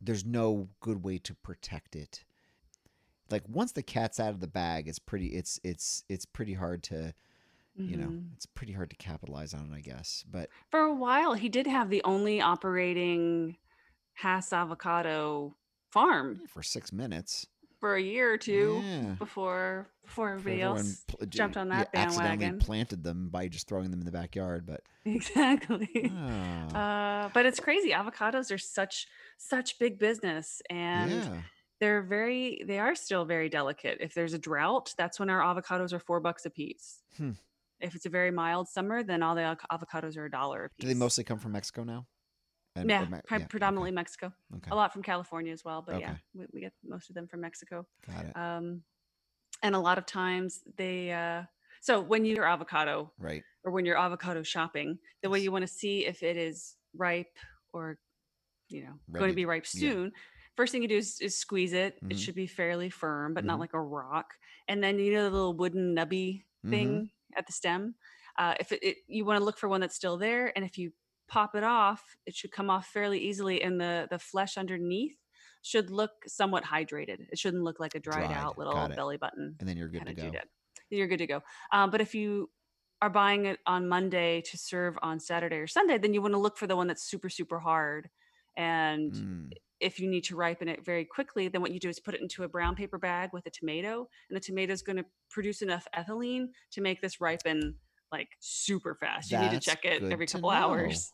There's 0.02 0.26
no 0.26 0.72
good 0.82 1.04
way 1.04 1.20
to 1.20 1.36
protect 1.36 1.96
it. 1.96 2.26
Like 3.30 3.48
once 3.48 3.72
the 3.72 3.84
cat's 3.84 4.20
out 4.20 4.34
of 4.34 4.40
the 4.40 4.48
bag, 4.48 4.88
it's 4.88 5.00
pretty 5.00 5.28
it's 5.28 5.60
it's 5.64 6.04
it's 6.10 6.26
pretty 6.26 6.54
hard 6.54 6.84
to 6.84 7.14
you 7.86 7.98
know, 7.98 8.16
Mhm. 8.16 8.36
it's 8.36 8.46
pretty 8.48 8.74
hard 8.74 8.90
to 8.92 8.98
capitalize 8.98 9.54
on 9.54 9.72
it, 9.72 9.76
I 9.76 9.82
guess. 9.82 10.26
But 10.30 10.52
For 10.72 10.80
a 10.80 10.94
while, 10.94 11.34
he 11.36 11.50
did 11.50 11.68
have 11.68 11.90
the 11.90 12.04
only 12.04 12.42
operating 12.42 13.58
Hass 14.16 14.54
avocado 14.54 15.58
farm 15.92 16.44
for 16.48 16.62
six 16.64 16.92
minutes, 16.92 17.48
for 17.82 17.96
a 17.96 18.02
year 18.02 18.32
or 18.32 18.38
two 18.38 18.82
Yeah. 18.86 19.16
before 19.20 19.90
before 20.04 20.30
everybody 20.30 20.62
everyone 20.62 20.78
else 20.80 21.04
pl- 21.08 21.28
jumped 21.28 21.58
on 21.58 21.68
yeah, 21.68 21.78
that 21.80 21.90
accidentally 21.94 22.30
bandwagon. 22.38 22.60
planted 22.60 23.04
them 23.04 23.28
by 23.30 23.48
just 23.50 23.68
throwing 23.68 23.92
them 23.92 24.00
in 24.00 24.06
the 24.06 24.12
backyard. 24.12 24.66
But 24.66 24.82
Exactly. 25.06 26.12
Ah, 26.16 27.26
Uh, 27.26 27.30
but 27.34 27.46
it's 27.46 27.60
crazy. 27.60 27.90
Avocados 27.92 28.52
are 28.54 28.58
such 28.58 29.08
such 29.38 29.78
big 29.80 29.98
business, 30.00 30.62
and 30.70 31.12
yeah, 31.12 31.42
they're 31.80 32.02
very 32.04 32.62
they 32.66 32.80
are 32.80 32.96
still 32.96 33.26
very 33.26 33.50
delicate. 33.50 33.98
If 34.00 34.14
there's 34.14 34.34
a 34.34 34.40
drought, 34.40 34.94
that's 34.98 35.20
when 35.20 35.30
our 35.30 35.42
avocados 35.42 35.92
are 35.94 36.00
four 36.00 36.20
bucks 36.20 36.46
a 36.46 36.50
piece. 36.50 37.02
Hmm. 37.18 37.32
If 37.80 37.96
it's 37.96 38.06
a 38.06 38.10
very 38.10 38.30
mild 38.30 38.68
summer, 38.70 39.02
then 39.02 39.24
all 39.24 39.34
the 39.34 39.58
avocados 39.72 40.16
are 40.16 40.26
a 40.26 40.30
dollar 40.32 40.66
a 40.66 40.70
piece. 40.70 40.82
do 40.82 40.88
they 40.88 40.94
mostly 40.94 41.24
come 41.24 41.40
from 41.40 41.54
Mexico 41.54 41.84
now? 41.84 42.06
And- 42.76 42.90
Yeah, 42.90 43.06
Me- 43.06 43.18
okay, 43.32 43.46
predominantly 43.50 43.92
Mexico. 43.92 44.32
Okay, 44.56 44.70
A 44.72 44.76
lot 44.76 44.94
from 44.94 45.04
California 45.04 45.52
as 45.52 45.64
well, 45.66 45.82
but 45.86 46.00
yeah, 46.00 46.16
we, 46.34 46.46
we 46.54 46.62
get 46.62 46.74
most 46.84 47.10
of 47.10 47.16
them 47.16 47.28
from 47.28 47.42
Mexico. 47.42 47.86
got 48.08 48.26
it. 48.26 48.36
Um, 48.38 48.84
and 49.64 49.76
a 49.76 49.80
lot 49.80 49.98
of 49.98 50.06
times 50.06 50.62
they, 50.78 51.12
uh, 51.12 51.44
so 51.82 52.00
when 52.00 52.26
you're 52.26 52.46
avocado 52.46 53.12
right. 53.20 53.44
or 53.64 53.72
when 53.72 53.86
you're 53.86 53.98
avocado 53.98 54.42
shopping, 54.44 54.98
the 55.22 55.30
way 55.30 55.40
you 55.40 55.52
want 55.52 55.64
to 55.64 55.68
see 55.68 56.06
if 56.06 56.24
it 56.24 56.38
is 56.38 56.76
ripe 56.96 57.38
or, 57.74 58.00
you 58.70 58.84
know, 58.84 58.94
going 59.12 59.30
to 59.30 59.36
be 59.36 59.46
ripe 59.46 59.66
yeah. 59.74 59.80
soon. 59.92 60.12
First 60.56 60.72
thing 60.72 60.82
you 60.82 60.88
do 60.88 60.98
is, 60.98 61.20
is 61.22 61.38
squeeze 61.38 61.74
it. 61.74 61.98
It 62.10 62.16
Mhm. 62.16 62.20
should 62.20 62.36
be 62.36 62.48
fairly 62.48 62.90
firm, 62.90 63.34
but 63.34 63.44
Mhm. 63.44 63.48
not 63.48 63.60
like 63.60 63.74
a 63.74 63.82
rock. 63.82 64.34
And 64.68 64.82
then 64.84 64.98
you 65.00 65.14
know 65.14 65.24
the 65.26 65.36
little 65.36 65.58
wooden 65.58 65.96
nubby 65.96 66.46
thing 66.70 67.12
at 67.36 67.48
the 67.48 67.54
stem. 67.54 67.96
Uh, 68.38 68.56
if 68.60 68.72
it, 68.72 68.82
it 68.84 68.98
you 69.08 69.26
want 69.26 69.40
to 69.40 69.44
look 69.44 69.58
for 69.58 69.68
one 69.68 69.82
that's 69.82 69.96
still 69.96 70.18
there, 70.18 70.56
and 70.56 70.64
if 70.64 70.78
you 70.78 70.94
pop 71.32 71.56
it 71.56 71.64
off, 71.64 72.04
it 72.26 72.36
should 72.36 72.52
come 72.52 72.70
off 72.70 72.88
fairly 72.88 73.20
easily, 73.20 73.62
and 73.64 73.80
the 73.80 74.08
the 74.12 74.20
flesh 74.20 74.58
underneath 74.58 75.16
should 75.64 75.90
look 75.90 76.12
somewhat 76.28 76.64
hydrated. 76.64 77.28
It 77.32 77.40
shouldn't 77.40 77.64
look 77.64 77.80
like 77.80 77.96
a 77.96 78.00
dried, 78.00 78.28
Dried, 78.28 78.38
out 78.38 78.58
little 78.58 78.90
belly 78.90 79.18
button 79.18 79.56
And 79.60 79.70
then 79.70 79.78
you're 79.78 79.88
good 79.88 80.06
to 80.08 80.14
go. 80.14 80.32
You're 80.90 81.08
good 81.08 81.20
to 81.20 81.28
go. 81.28 81.42
Um, 81.72 81.90
but 81.90 82.02
if 82.02 82.14
you 82.14 82.50
are 83.02 83.10
buying 83.10 83.46
it 83.46 83.60
on 83.66 83.88
Monday 83.88 84.42
to 84.42 84.58
serve 84.58 84.98
on 85.02 85.20
Saturday 85.20 85.58
or 85.58 85.68
Sunday, 85.68 85.98
then 85.98 86.14
you 86.14 86.22
want 86.22 86.34
to 86.34 86.40
look 86.40 86.58
for 86.58 86.68
the 86.68 86.76
one 86.76 86.88
that's 86.88 87.10
super 87.10 87.30
super 87.30 87.60
hard. 87.60 88.10
And 88.58 89.14
Mm, 89.14 89.52
if 89.80 90.00
you 90.00 90.08
need 90.10 90.24
to 90.26 90.36
ripen 90.36 90.68
it 90.68 90.86
very 90.86 91.06
quickly, 91.06 91.48
then 91.48 91.62
what 91.62 91.72
you 91.72 91.80
do 91.80 91.90
is 91.90 92.00
put 92.00 92.14
it 92.14 92.22
into 92.22 92.44
a 92.44 92.48
brown 92.48 92.76
paper 92.76 93.00
bag 93.00 93.30
with 93.34 93.46
a 93.48 93.50
tomato, 93.50 94.08
and 94.30 94.36
the 94.36 94.40
tomato 94.40 94.74
is 94.74 94.84
going 94.84 94.98
to 94.98 95.06
produce 95.30 95.62
enough 95.62 95.88
ethylene 95.96 96.48
to 96.72 96.82
make 96.82 97.02
this 97.02 97.22
ripen 97.22 97.76
like 98.12 98.28
super 98.40 98.96
fast. 98.96 99.32
You 99.32 99.40
need 99.40 99.52
to 99.52 99.60
check 99.60 99.86
it 99.86 100.04
every 100.12 100.28
couple 100.28 100.52
know. 100.52 100.56
hours. 100.56 101.14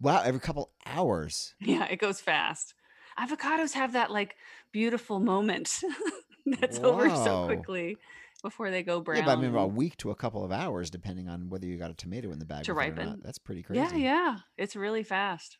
Wow, 0.00 0.22
every 0.24 0.40
couple 0.40 0.70
hours. 0.86 1.54
Yeah, 1.60 1.84
it 1.84 1.96
goes 2.00 2.20
fast. 2.20 2.74
avocados 3.18 3.72
have 3.74 3.92
that 3.92 4.10
like 4.10 4.36
beautiful 4.72 5.20
moment 5.20 5.82
that's 6.60 6.78
over 6.78 7.08
so 7.10 7.46
quickly 7.46 7.96
before 8.42 8.70
they 8.70 8.82
go 8.82 9.00
brown. 9.00 9.18
Yeah, 9.18 9.24
but 9.26 9.38
I 9.38 9.40
mean, 9.40 9.50
about 9.50 9.64
a 9.64 9.68
week 9.68 9.96
to 9.98 10.10
a 10.10 10.14
couple 10.14 10.44
of 10.44 10.52
hours, 10.52 10.90
depending 10.90 11.28
on 11.28 11.50
whether 11.50 11.66
you 11.66 11.76
got 11.76 11.90
a 11.90 11.94
tomato 11.94 12.32
in 12.32 12.38
the 12.38 12.46
bag 12.46 12.64
To 12.64 12.74
ripen. 12.74 13.20
That's 13.22 13.38
pretty 13.38 13.62
crazy. 13.62 13.80
yeah, 13.80 13.96
yeah, 13.96 14.36
it's 14.56 14.76
really 14.76 15.02
fast. 15.02 15.58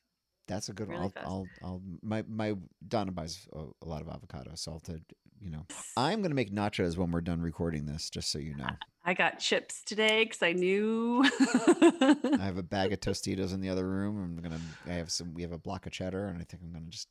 That's 0.49 0.69
a 0.69 0.73
good 0.73 0.89
Really 0.89 1.03
one. 1.03 1.13
I'll, 1.17 1.25
I'll, 1.31 1.47
I'll, 1.63 1.83
my, 2.03 2.25
my 2.29 2.55
Donna 2.87 3.13
buys 3.13 3.47
a, 3.53 3.67
a 3.83 3.87
lot 3.87 4.03
of 4.03 4.09
avocado, 4.09 4.53
so 4.57 4.73
I'll, 4.73 4.81
to, 4.81 5.01
you 5.41 5.51
know, 5.51 5.65
I'm 5.97 6.23
gonna 6.23 6.35
make 6.35 6.53
nachos 6.53 6.97
when 6.97 7.11
we're 7.11 7.21
done 7.21 7.41
recording 7.41 7.87
this, 7.87 8.11
just 8.11 8.31
so 8.31 8.39
you 8.39 8.55
know. 8.55 8.69
I 9.05 9.15
got 9.15 9.39
chips 9.39 9.83
today 9.85 10.25
because 10.25 10.43
I 10.43 10.53
knew. 10.53 11.23
I 11.25 12.45
have 12.45 12.59
a 12.59 12.63
bag 12.63 12.93
of 12.93 13.01
Tostitos 13.01 13.55
in 13.55 13.61
the 13.61 13.71
other 13.71 13.89
room. 13.89 14.19
I'm 14.23 14.43
gonna, 14.43 14.61
I 14.89 14.95
have 14.95 15.11
some, 15.11 15.33
we 15.35 15.43
have 15.43 15.53
a 15.53 15.59
block 15.59 15.87
of 15.87 15.93
cheddar, 15.93 16.27
and 16.27 16.37
I 16.39 16.45
think 16.45 16.63
I'm 16.63 16.73
gonna 16.73 16.87
just 16.91 17.09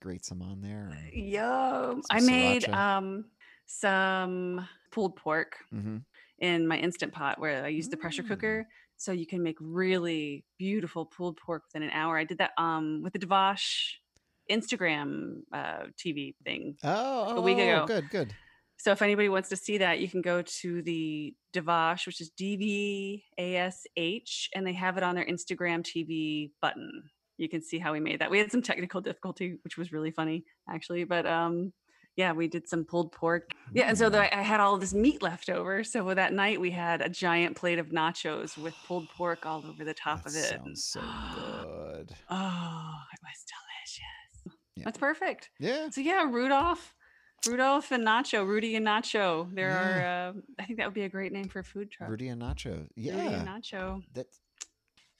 grate 0.00 0.24
some 0.24 0.42
on 0.42 0.60
there. 0.60 0.90
Yum! 1.12 2.02
I 2.10 2.20
made 2.20 2.64
sriracha. 2.64 2.74
um 2.76 3.24
some 3.66 4.66
pulled 4.90 5.16
pork 5.16 5.56
Mm-hmm. 5.74 5.98
in 6.38 6.66
my 6.66 6.78
instant 6.78 7.12
pot 7.12 7.38
where 7.38 7.64
I 7.64 7.68
used 7.68 7.90
the 7.92 7.96
pressure 7.96 8.22
Mm. 8.22 8.28
cooker, 8.28 8.66
so 8.96 9.12
you 9.12 9.26
can 9.26 9.42
make 9.42 9.56
really 9.60 10.44
beautiful 10.58 11.06
pulled 11.06 11.36
pork 11.36 11.62
within 11.68 11.86
an 11.88 11.94
hour. 11.94 12.18
I 12.18 12.24
did 12.24 12.38
that 12.38 12.50
um 12.58 13.02
with 13.02 13.12
the 13.12 13.18
Dvash 13.20 13.92
Instagram 14.50 15.40
uh, 15.52 15.84
TV 15.98 16.34
thing. 16.44 16.76
Oh, 16.84 17.36
A 17.36 17.40
week 17.40 17.58
oh, 17.58 17.62
ago. 17.84 17.86
good, 17.86 18.10
good. 18.10 18.34
So 18.80 18.92
if 18.92 19.02
anybody 19.02 19.28
wants 19.28 19.48
to 19.48 19.56
see 19.56 19.78
that, 19.78 19.98
you 19.98 20.08
can 20.08 20.22
go 20.22 20.40
to 20.42 20.82
the 20.82 21.34
Dvash, 21.52 22.06
which 22.06 22.20
is 22.20 22.30
D 22.30 22.56
V 22.56 23.24
A 23.38 23.56
S 23.56 23.86
H, 23.96 24.48
and 24.54 24.64
they 24.66 24.72
have 24.74 24.96
it 24.96 25.02
on 25.02 25.14
their 25.16 25.26
Instagram 25.26 25.82
TV 25.82 26.50
button. 26.62 27.02
You 27.38 27.48
can 27.48 27.60
see 27.62 27.78
how 27.78 27.92
we 27.92 28.00
made 28.00 28.20
that. 28.20 28.30
We 28.30 28.38
had 28.38 28.52
some 28.52 28.62
technical 28.62 29.00
difficulty, 29.00 29.58
which 29.64 29.76
was 29.76 29.92
really 29.92 30.10
funny 30.12 30.44
actually, 30.70 31.04
but 31.04 31.26
um 31.26 31.72
yeah, 32.16 32.32
we 32.32 32.48
did 32.48 32.68
some 32.68 32.84
pulled 32.84 33.12
pork. 33.12 33.52
Yeah, 33.72 33.84
and 33.88 33.96
so 33.96 34.08
Mm. 34.08 34.12
the, 34.12 34.36
I 34.36 34.42
had 34.42 34.58
all 34.58 34.76
this 34.76 34.92
meat 34.92 35.22
left 35.22 35.48
over. 35.48 35.84
So 35.84 36.12
that 36.14 36.32
night 36.32 36.60
we 36.60 36.72
had 36.72 37.00
a 37.00 37.08
giant 37.08 37.56
plate 37.56 37.78
of 37.78 37.90
nachos 37.90 38.58
with 38.58 38.74
pulled 38.88 39.08
pork 39.16 39.46
all 39.46 39.64
over 39.64 39.84
the 39.84 39.94
top 39.94 40.24
that 40.24 40.30
of 40.30 40.34
it. 40.36 40.48
sounds 40.48 40.84
so 40.84 41.00
good. 41.00 42.10
Oh, 42.30 42.32
it 42.32 42.32
was 42.32 42.36
delicious. 42.36 42.47
Yeah. 44.78 44.84
That's 44.84 44.98
perfect. 44.98 45.50
Yeah. 45.58 45.90
So 45.90 46.00
yeah, 46.00 46.22
Rudolph, 46.30 46.94
Rudolph 47.46 47.90
and 47.92 48.06
Nacho, 48.06 48.46
Rudy 48.46 48.76
and 48.76 48.86
Nacho. 48.86 49.52
There 49.54 49.68
Yeah. 49.68 50.28
are. 50.28 50.30
Uh, 50.30 50.32
I 50.58 50.64
think 50.64 50.78
that 50.78 50.86
would 50.86 50.94
be 50.94 51.02
a 51.02 51.08
great 51.08 51.32
name 51.32 51.48
for 51.48 51.58
a 51.60 51.64
food 51.64 51.90
truck. 51.90 52.08
Rudy 52.10 52.28
and 52.28 52.40
Nacho. 52.42 52.72
Rudy 52.78 52.88
Yeah. 52.96 53.16
and 53.40 53.48
Nacho. 53.48 54.02
That. 54.14 54.26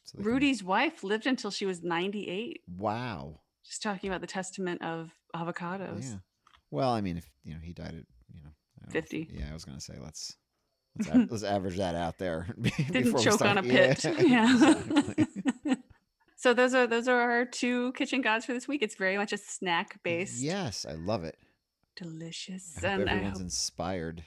so 0.04 0.16
they 0.18 0.22
can- 0.24 0.32
Rudy's 0.32 0.62
wife 0.64 1.04
lived 1.04 1.26
until 1.26 1.50
she 1.50 1.66
was 1.66 1.82
98. 1.82 2.62
Wow. 2.66 3.40
Just 3.64 3.82
talking 3.82 4.08
about 4.08 4.20
the 4.22 4.26
testament 4.26 4.80
of 4.82 5.12
avocados. 5.36 6.04
Yeah. 6.10 6.18
Well, 6.70 6.90
I 6.90 7.00
mean, 7.00 7.16
if 7.18 7.28
you 7.44 7.54
know 7.54 7.60
he 7.60 7.72
died 7.72 7.88
at 7.94 8.04
you 8.34 8.42
know 8.42 8.50
don't 8.80 8.88
know 8.88 8.92
50. 8.92 9.28
yeah, 9.32 9.50
I 9.50 9.54
was 9.54 9.64
gonna 9.64 9.80
say 9.80 9.94
let's 10.00 10.36
let's, 10.96 11.10
av- 11.14 11.30
let's 11.30 11.42
average 11.44 11.76
that 11.76 11.94
out 11.94 12.16
there. 12.18 12.46
Didn't 12.60 12.92
before 12.92 13.18
we 13.20 13.24
choke 13.24 13.34
start- 13.34 13.56
on 13.56 13.58
a 13.58 13.62
pit. 13.68 14.04
Yeah. 14.26 14.52
exactly. 14.54 15.76
So 16.38 16.54
those 16.54 16.72
are 16.72 16.86
those 16.86 17.08
are 17.08 17.20
our 17.20 17.44
two 17.44 17.92
kitchen 17.92 18.22
gods 18.22 18.44
for 18.44 18.52
this 18.52 18.68
week. 18.68 18.80
It's 18.80 18.94
very 18.94 19.16
much 19.16 19.32
a 19.32 19.36
snack 19.36 20.00
based. 20.04 20.40
yes, 20.40 20.86
I 20.88 20.92
love 20.92 21.24
it. 21.24 21.36
Delicious. 21.96 22.76
I 22.82 22.90
and 22.90 23.10
I 23.10 23.14
everyone's 23.14 23.38
hope 23.38 23.42
inspired. 23.42 24.24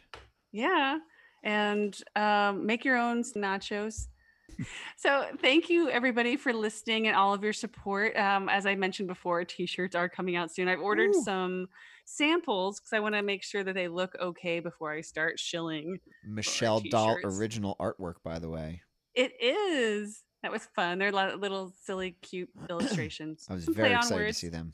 Yeah. 0.51 0.99
And 1.41 1.97
um, 2.17 2.65
make 2.65 2.83
your 2.83 2.97
own 2.97 3.23
nachos. 3.23 4.07
so 4.97 5.25
thank 5.41 5.69
you 5.69 5.89
everybody 5.89 6.35
for 6.35 6.51
listening 6.51 7.07
and 7.07 7.15
all 7.15 7.33
of 7.33 7.43
your 7.43 7.53
support. 7.53 8.17
Um, 8.17 8.49
as 8.49 8.65
I 8.65 8.75
mentioned 8.75 9.07
before, 9.07 9.45
t-shirts 9.45 9.95
are 9.95 10.09
coming 10.09 10.35
out 10.35 10.51
soon. 10.53 10.67
I've 10.67 10.81
ordered 10.81 11.15
Ooh. 11.15 11.23
some 11.23 11.67
samples 12.03 12.81
because 12.81 12.91
I 12.91 12.99
want 12.99 13.15
to 13.15 13.21
make 13.21 13.41
sure 13.41 13.63
that 13.63 13.73
they 13.73 13.87
look 13.87 14.17
okay 14.19 14.59
before 14.59 14.91
I 14.91 14.99
start 14.99 15.39
shilling. 15.39 15.99
Michelle 16.25 16.81
Dahl 16.81 17.17
original 17.23 17.77
artwork, 17.79 18.15
by 18.21 18.37
the 18.37 18.49
way. 18.49 18.81
It 19.15 19.31
is. 19.41 20.23
That 20.43 20.51
was 20.51 20.65
fun. 20.75 20.97
They're 20.97 21.11
li- 21.11 21.35
little 21.35 21.73
silly, 21.83 22.15
cute 22.21 22.49
illustrations. 22.69 23.45
I 23.49 23.53
was 23.53 23.65
Some 23.65 23.73
very 23.73 23.93
excited 23.93 24.27
to 24.27 24.33
see 24.33 24.49
them. 24.49 24.73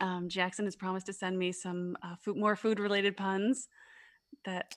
Um, 0.00 0.28
Jackson 0.28 0.64
has 0.64 0.76
promised 0.76 1.06
to 1.06 1.12
send 1.12 1.38
me 1.38 1.52
some 1.52 1.96
uh, 2.02 2.14
food, 2.22 2.36
more 2.36 2.56
food 2.56 2.78
related 2.78 3.16
puns 3.16 3.68
that 4.44 4.74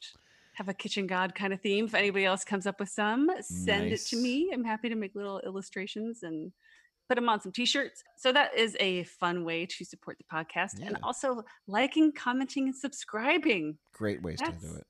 have 0.54 0.68
a 0.68 0.74
kitchen 0.74 1.08
god 1.08 1.36
kind 1.36 1.54
of 1.54 1.62
theme. 1.62 1.86
If 1.86 1.96
anybody 1.96 2.26
else 2.26 2.44
comes 2.44 2.66
up 2.66 2.80
with 2.80 2.90
some, 2.90 3.30
send 3.42 3.92
it 3.92 4.02
to 4.08 4.18
me. 4.18 4.50
I'm 4.54 4.64
happy 4.64 4.90
to 4.90 4.96
make 4.96 5.16
little 5.16 5.40
illustrations 5.42 6.24
and 6.24 6.52
put 7.08 7.16
them 7.16 7.30
on 7.30 7.42
some 7.42 7.52
t-shirts. 7.52 8.04
So 8.18 8.32
that 8.32 8.56
is 8.56 8.76
a 8.80 9.04
fun 9.04 9.44
way 9.44 9.66
to 9.66 9.86
support 9.86 10.18
the 10.18 10.24
podcast 10.24 10.86
and 10.86 10.98
also 11.04 11.44
liking, 11.68 12.12
commenting, 12.12 12.66
and 12.66 12.76
subscribing. 12.76 13.78
Great 13.94 14.22
ways 14.22 14.40
to 14.40 14.52
do 14.52 14.76
it. 14.76 14.88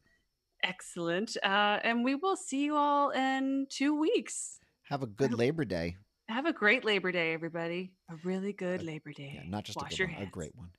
Excellent. 0.63 1.36
Uh, 1.44 1.80
and 1.84 2.04
we 2.04 2.15
will 2.15 2.36
see 2.36 2.63
you 2.63 2.76
all 2.76 3.10
in 3.10 3.65
two 3.70 4.00
weeks. 4.00 4.60
Have 4.91 5.04
a 5.04 5.08
good 5.08 5.34
Labor 5.34 5.63
Day. 5.63 5.95
Have 6.27 6.45
a 6.45 6.51
great 6.51 6.84
Labor 6.84 7.13
Day, 7.13 7.32
everybody. 7.34 7.93
A 8.10 8.15
really 8.25 8.51
good 8.51 8.82
Uh, 8.82 8.84
Labor 8.84 9.13
Day. 9.13 9.32
Yeah, 9.36 9.49
not 9.49 9.63
just 9.63 9.77
Wash 9.77 9.93
a 9.93 9.95
your 9.99 10.10
one, 10.10 10.21
a 10.21 10.25
great 10.25 10.54
one. 10.54 10.69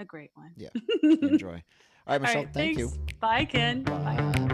A 0.00 0.04
great 0.04 0.30
one. 0.34 0.50
Yeah. 0.56 0.70
Enjoy. 1.04 1.62
All 2.04 2.14
right, 2.14 2.20
Michelle. 2.20 2.44
right, 2.46 2.52
thank 2.52 2.76
you. 2.76 2.88
thanks. 2.88 3.12
Bye, 3.20 3.44
Ken. 3.44 3.84
Bye. 3.84 4.16
Bye. 4.34 4.46